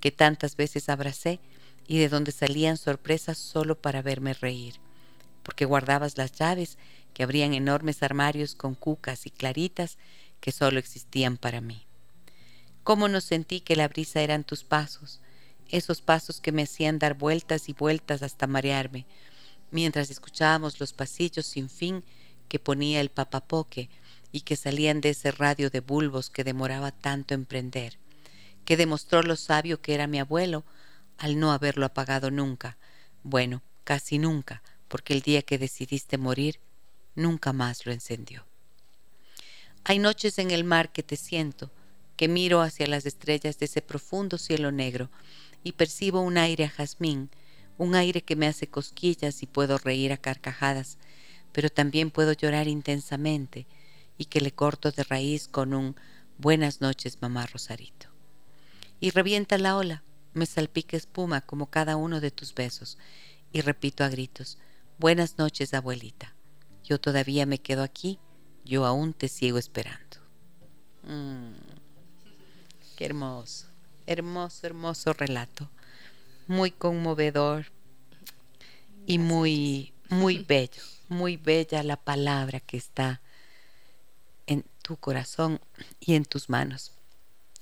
[0.00, 1.40] que tantas veces abracé
[1.86, 4.74] y de donde salían sorpresas solo para verme reír?
[5.42, 6.78] Porque guardabas las llaves
[7.14, 9.98] que abrían enormes armarios con cucas y claritas
[10.40, 11.84] que solo existían para mí.
[12.82, 15.20] ¿Cómo no sentí que la brisa eran tus pasos,
[15.68, 19.06] esos pasos que me hacían dar vueltas y vueltas hasta marearme,
[19.70, 22.02] mientras escuchábamos los pasillos sin fin
[22.48, 23.88] que ponía el papapoque
[24.32, 27.98] y que salían de ese radio de bulbos que demoraba tanto en prender,
[28.64, 30.64] que demostró lo sabio que era mi abuelo
[31.18, 32.78] al no haberlo apagado nunca,
[33.22, 36.58] bueno, casi nunca, porque el día que decidiste morir,
[37.14, 38.46] nunca más lo encendió.
[39.84, 41.70] Hay noches en el mar que te siento,
[42.16, 45.10] que miro hacia las estrellas de ese profundo cielo negro,
[45.64, 47.30] y percibo un aire a jazmín,
[47.78, 50.98] un aire que me hace cosquillas y puedo reír a carcajadas,
[51.52, 53.66] pero también puedo llorar intensamente
[54.18, 55.96] y que le corto de raíz con un
[56.38, 58.08] buenas noches, mamá Rosarito.
[59.00, 60.02] Y revienta la ola,
[60.34, 62.98] me salpica espuma como cada uno de tus besos,
[63.52, 64.58] y repito a gritos,
[64.98, 66.34] buenas noches, abuelita.
[66.84, 68.18] Yo todavía me quedo aquí,
[68.64, 70.18] yo aún te sigo esperando.
[71.04, 71.52] Mm,
[72.96, 73.72] qué hermoso
[74.06, 75.70] hermoso, hermoso relato,
[76.46, 77.66] muy conmovedor
[79.06, 83.20] y muy, muy bello, muy bella la palabra que está
[84.82, 85.60] tu corazón
[86.00, 86.92] y en tus manos.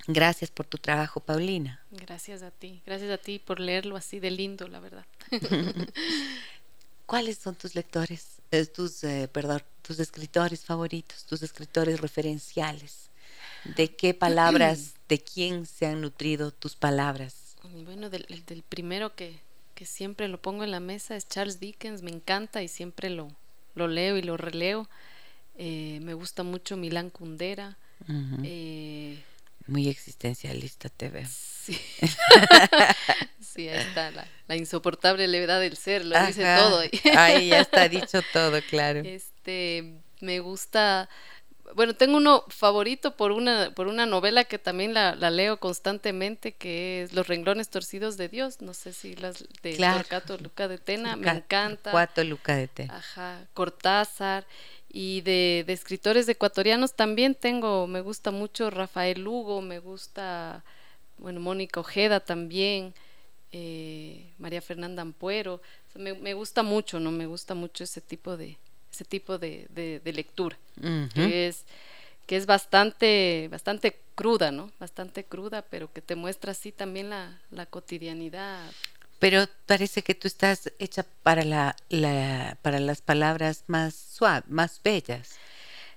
[0.07, 1.85] Gracias por tu trabajo, Paulina.
[1.91, 5.05] Gracias a ti, gracias a ti por leerlo así de lindo, la verdad.
[7.07, 13.11] ¿Cuáles son tus lectores, eh, tus, eh, perdón, tus escritores favoritos, tus escritores referenciales?
[13.65, 17.57] ¿De qué palabras, de quién se han nutrido tus palabras?
[17.85, 18.25] Bueno, del,
[18.69, 19.41] primero que,
[19.83, 23.29] siempre lo pongo en la mesa es Charles Dickens, me encanta y siempre lo,
[23.75, 24.89] lo leo y lo releo.
[25.63, 27.77] Eh, me gusta mucho Milán Kundera.
[28.43, 29.23] Eh,
[29.67, 31.29] Muy existencialista te veo.
[31.29, 31.79] Sí,
[33.41, 36.81] sí ahí está la, insoportable levedad del ser, lo dice todo.
[37.15, 39.01] ahí ya está dicho todo, claro.
[39.05, 41.11] Este, me gusta
[41.75, 47.03] bueno, tengo uno favorito por una, por una novela que también la, leo constantemente, que
[47.03, 48.61] es Los renglones torcidos de Dios.
[48.61, 51.91] No sé si las de Torcato Luca de Tena, me encanta.
[51.91, 52.97] Cuatro Luca de Tena.
[52.97, 54.47] Ajá, Cortázar.
[54.93, 60.65] Y de, de, escritores ecuatorianos también tengo, me gusta mucho Rafael Lugo, me gusta,
[61.17, 62.93] bueno, Mónica Ojeda también,
[63.53, 65.63] eh, María Fernanda Ampuero.
[65.95, 67.13] me, me gusta mucho, ¿no?
[67.13, 68.59] Me gusta mucho ese tipo de,
[69.05, 70.59] tipo de, lectura,
[71.15, 71.65] que, es,
[72.27, 74.71] que es bastante, bastante cruda, ¿no?
[74.79, 78.71] Bastante cruda, pero que te muestra así también la, la cotidianidad.
[79.19, 84.81] Pero parece que tú estás hecha para, la, la, para las palabras más suaves, más
[84.83, 85.39] bellas,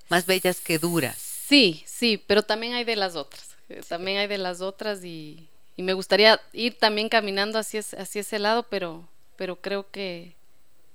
[0.10, 1.18] más bellas que duras.
[1.18, 3.56] Sí, sí, pero también hay de las otras.
[3.70, 8.22] Eh, también hay de las otras y, y me gustaría ir también caminando hacia, hacia
[8.22, 10.36] ese lado, pero, pero creo que,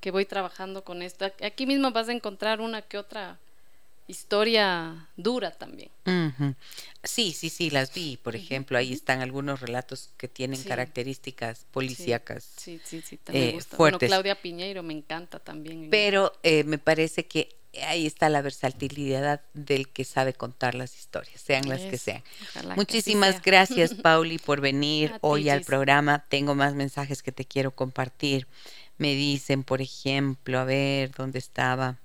[0.00, 1.30] que voy trabajando con esto.
[1.42, 3.38] Aquí mismo vas a encontrar una que otra
[4.08, 5.90] historia dura también.
[7.04, 12.48] Sí, sí, sí, las vi, por ejemplo, ahí están algunos relatos que tienen características policíacas.
[12.56, 14.08] Sí, sí, sí, también eh, fuertes.
[14.08, 15.88] Claudia Piñeiro me encanta también.
[15.90, 21.40] Pero eh, me parece que ahí está la versatilidad del que sabe contar las historias,
[21.40, 22.22] sean las que sean.
[22.76, 26.24] Muchísimas gracias, Pauli, por venir hoy al programa.
[26.28, 28.46] Tengo más mensajes que te quiero compartir.
[28.98, 31.98] Me dicen, por ejemplo, a ver, ¿dónde estaba?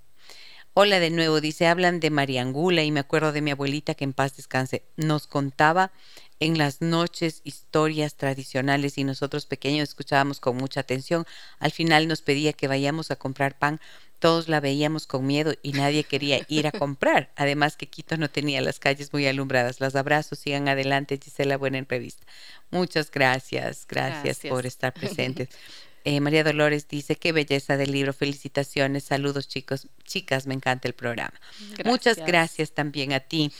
[0.76, 4.12] Hola de nuevo, dice, hablan de Mariangula y me acuerdo de mi abuelita que en
[4.12, 4.82] paz descanse.
[4.96, 5.92] Nos contaba
[6.40, 11.26] en las noches historias tradicionales y nosotros pequeños escuchábamos con mucha atención.
[11.58, 13.80] Al final nos pedía que vayamos a comprar pan.
[14.18, 17.30] Todos la veíamos con miedo y nadie quería ir a comprar.
[17.36, 19.80] Además que Quito no tenía las calles muy alumbradas.
[19.80, 22.24] Los abrazos, sigan adelante, Gisela, buena entrevista.
[22.70, 24.40] Muchas gracias, gracias.
[24.48, 25.50] por estar presentes.
[26.04, 30.94] Eh, María Dolores dice, qué belleza del libro, felicitaciones, saludos chicos, chicas, me encanta el
[30.94, 31.40] programa.
[31.84, 33.50] Muchas gracias también a ti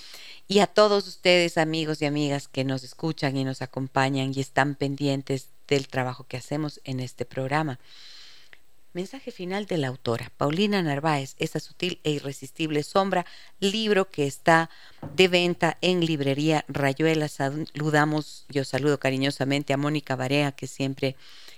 [0.46, 4.74] y a todos ustedes, amigos y amigas que nos escuchan y nos acompañan y están
[4.74, 7.78] pendientes del trabajo que hacemos en este programa.
[8.92, 13.26] Mensaje final de la autora, Paulina Narváez, esa sutil e irresistible sombra,
[13.58, 14.70] libro que está
[15.16, 17.26] de venta en librería Rayuela.
[17.26, 21.16] Saludamos, yo saludo cariñosamente a Mónica Barea, que siempre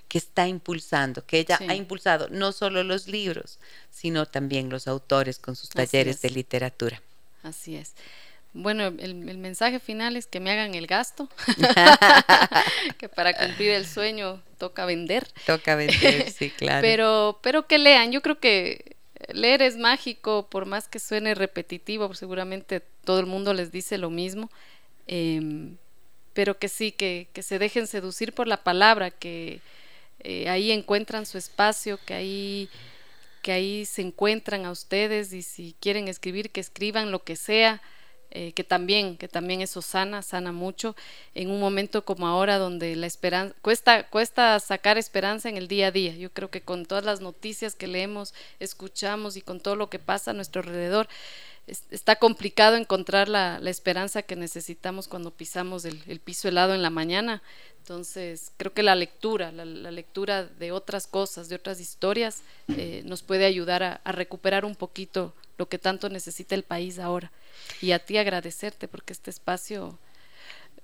[0.09, 3.59] que está impulsando, que ella ha impulsado no solo los libros,
[3.91, 7.03] sino también los autores con sus talleres de literatura.
[7.43, 7.95] Así es.
[8.53, 11.29] Bueno, el, mensaje final es que me hagan el gasto,
[12.99, 15.29] que para cumplir el sueño toca vender.
[15.45, 16.81] Toca vender, sí, claro.
[16.81, 18.97] Pero, pero que lean, yo creo que
[19.29, 24.09] leer es mágico, por más que suene repetitivo, seguramente todo el mundo les dice lo
[24.09, 24.51] mismo,
[25.07, 25.77] em,
[26.33, 29.61] pero que sí, que, que se dejen seducir por la palabra, que,
[30.21, 32.69] eh, ahí encuentran su espacio, que ahí,
[33.43, 37.83] que ahí se encuentran a ustedes y si quieren escribir, que escriban lo que sea,
[38.33, 40.97] eh, que también, que también eso sana, sana mucho
[41.35, 45.87] en un momento como ahora donde la esperanza, cuesta, cuesta sacar esperanza en el día
[45.87, 46.15] a día.
[46.15, 49.99] Yo creo que con todas las noticias que leemos, escuchamos y con todo lo que
[49.99, 51.09] pasa a nuestro alrededor,
[51.67, 57.43] está complicado encontrar la, esperanza que necesitamos cuando pisamos el, piso helado en la mañana.
[57.79, 63.23] Entonces, creo que la lectura, la, lectura de otras cosas, de otras historias, eh, nos
[63.23, 67.33] puede ayudar a, recuperar un poquito lo que tanto necesita el país ahora.
[67.81, 69.99] Y a ti agradecerte porque este espacio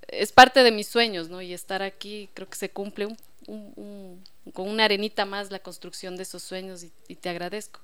[0.08, 1.42] es parte de mis sueños, ¿no?
[1.42, 3.08] Y estar aquí creo que se cumple
[3.46, 7.80] con una arenita más la construcción de esos sueños y, te agradezco.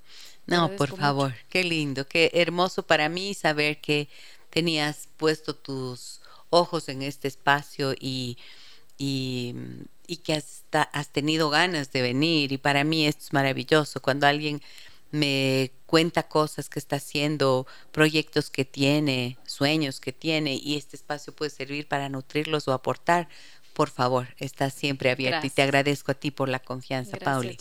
[0.46, 4.08] no, por favor, qué lindo, qué hermoso para mí saber que
[4.50, 8.38] tenías puesto tus ojos en este espacio y
[8.98, 9.54] y,
[10.24, 14.60] que hasta has tenido ganas de venir y para mí esto es maravilloso cuando alguien
[15.10, 21.34] me cuenta cosas que está haciendo, proyectos que tiene, sueños que tiene y este espacio
[21.34, 23.28] puede servir para nutrirlos o aportar,
[23.72, 27.56] por favor, está siempre abierto y te agradezco a ti por la confianza, Pauli.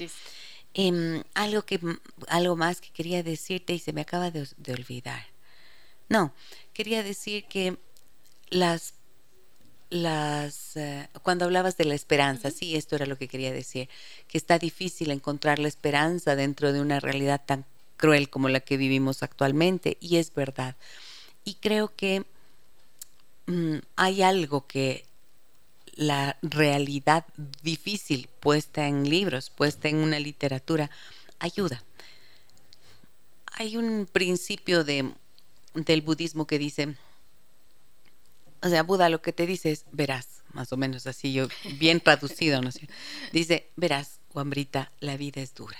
[0.74, 1.80] Em, algo, que,
[2.28, 5.26] algo más que quería decirte y se me acaba de, de olvidar.
[6.10, 6.34] No,
[6.74, 7.78] quería decir que
[8.50, 8.97] las
[9.90, 13.90] las eh, cuando hablabas de la esperanza, sí, esto era lo que quería decir,
[14.28, 17.66] que está difícil encontrar la esperanza dentro de una realidad tan
[17.96, 20.76] cruel como la que vivimos actualmente, y es verdad.
[21.44, 22.26] Y creo que
[23.48, 25.06] mm, hay algo que
[25.96, 27.26] la realidad
[27.64, 30.92] difícil puesta en libros, puesta en una literatura,
[31.40, 31.84] ayuda.
[33.54, 35.12] Hay un principio de,
[35.74, 36.96] del budismo que dice,
[38.62, 41.48] o sea, Buda lo que te dice es, verás, más o menos así, yo
[41.78, 42.88] bien traducido, ¿no sé?
[43.32, 45.78] Dice, verás, Juanbrita, la vida es dura.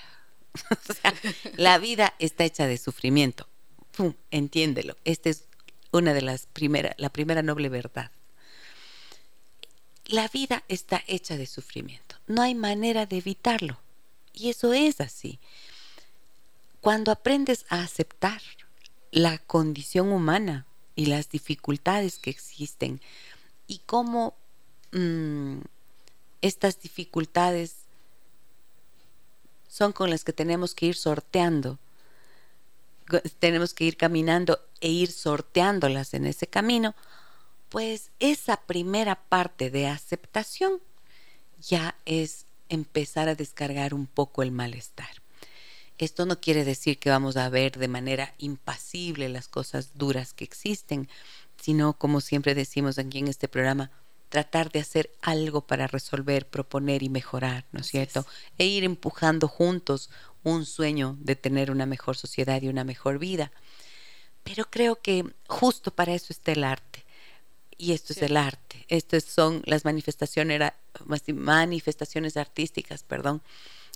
[0.90, 1.14] o sea,
[1.56, 3.48] la vida está hecha de sufrimiento.
[4.30, 4.96] Entiéndelo.
[5.06, 5.46] Esta es
[5.92, 8.12] una de las primeras, la primera noble verdad.
[10.06, 12.16] La vida está hecha de sufrimiento.
[12.28, 13.80] No hay manera de evitarlo.
[14.34, 15.40] Y eso es así.
[16.80, 18.42] Cuando aprendes a aceptar
[19.12, 20.67] la condición humana
[20.98, 23.00] y las dificultades que existen
[23.68, 24.36] y cómo
[24.92, 25.60] mm,
[26.42, 27.76] estas dificultades
[29.70, 31.78] son con las que tenemos que ir sorteando.
[33.40, 36.94] Tenemos que ir caminando e ir sorteándolas en ese camino.
[37.70, 40.82] pues esa primera parte de aceptación
[41.60, 45.22] ya es empezar a descargar un poco el malestar.
[45.98, 50.44] Esto no quiere decir que vamos a ver de manera impasible las cosas duras que
[50.44, 51.10] existen,
[51.60, 53.92] sino, como siempre decimos aquí en este programa,
[54.30, 58.26] tratar de hacer algo para resolver, proponer y mejorar, ¿no es cierto?
[58.58, 60.10] E ir empujando juntos
[60.44, 63.52] un sueño de tener una mejor sociedad y una mejor vida.
[64.44, 67.06] Pero creo que justo para eso está el arte.
[67.78, 68.86] Y esto es el arte.
[68.88, 70.72] Estas son las manifestaciones,
[71.06, 73.42] manifestaciones artísticas, perdón.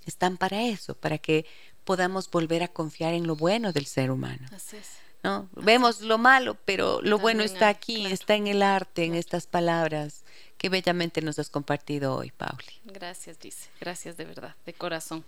[0.05, 1.45] Están para eso, para que
[1.83, 4.47] podamos volver a confiar en lo bueno del ser humano.
[4.53, 4.87] Así es.
[5.23, 5.49] ¿no?
[5.53, 10.23] Vemos lo malo, pero lo bueno está aquí, está en el arte, en estas palabras
[10.57, 12.81] que bellamente nos has compartido hoy, Pauli.
[12.85, 13.69] Gracias, dice.
[13.79, 15.23] Gracias de verdad, de corazón.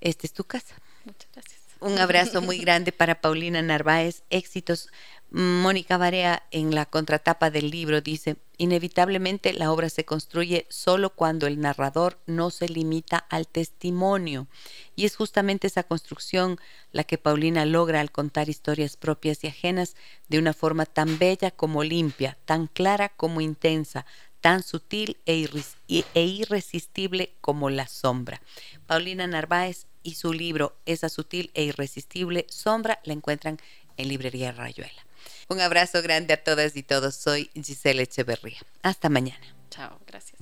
[0.00, 0.76] Esta es tu casa.
[1.04, 1.60] Muchas gracias.
[1.80, 4.22] Un abrazo muy grande para Paulina Narváez.
[4.30, 4.88] Éxitos.
[5.34, 11.46] Mónica Barea en la contratapa del libro dice, inevitablemente la obra se construye solo cuando
[11.46, 14.46] el narrador no se limita al testimonio.
[14.94, 16.58] Y es justamente esa construcción
[16.90, 19.96] la que Paulina logra al contar historias propias y ajenas
[20.28, 24.04] de una forma tan bella como limpia, tan clara como intensa,
[24.42, 25.48] tan sutil e,
[25.88, 28.42] e irresistible como la sombra.
[28.86, 33.56] Paulina Narváez y su libro Esa sutil e irresistible sombra la encuentran
[33.96, 35.06] en Librería Rayuela.
[35.48, 37.14] Un abrazo grande a todas y todos.
[37.14, 38.60] Soy Giselle Echeverría.
[38.82, 39.44] Hasta mañana.
[39.70, 40.40] Chao, gracias.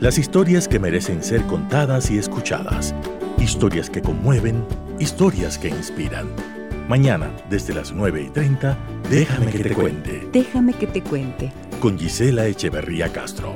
[0.00, 2.94] Las historias que merecen ser contadas y escuchadas.
[3.38, 4.64] Historias que conmueven,
[4.98, 6.28] historias que inspiran.
[6.88, 8.78] Mañana, desde las 9 y 30,
[9.10, 10.28] déjame, que, te cuente.
[10.32, 11.52] Déjame que te cuente.
[11.80, 13.54] Con Gisela Echeverría Castro.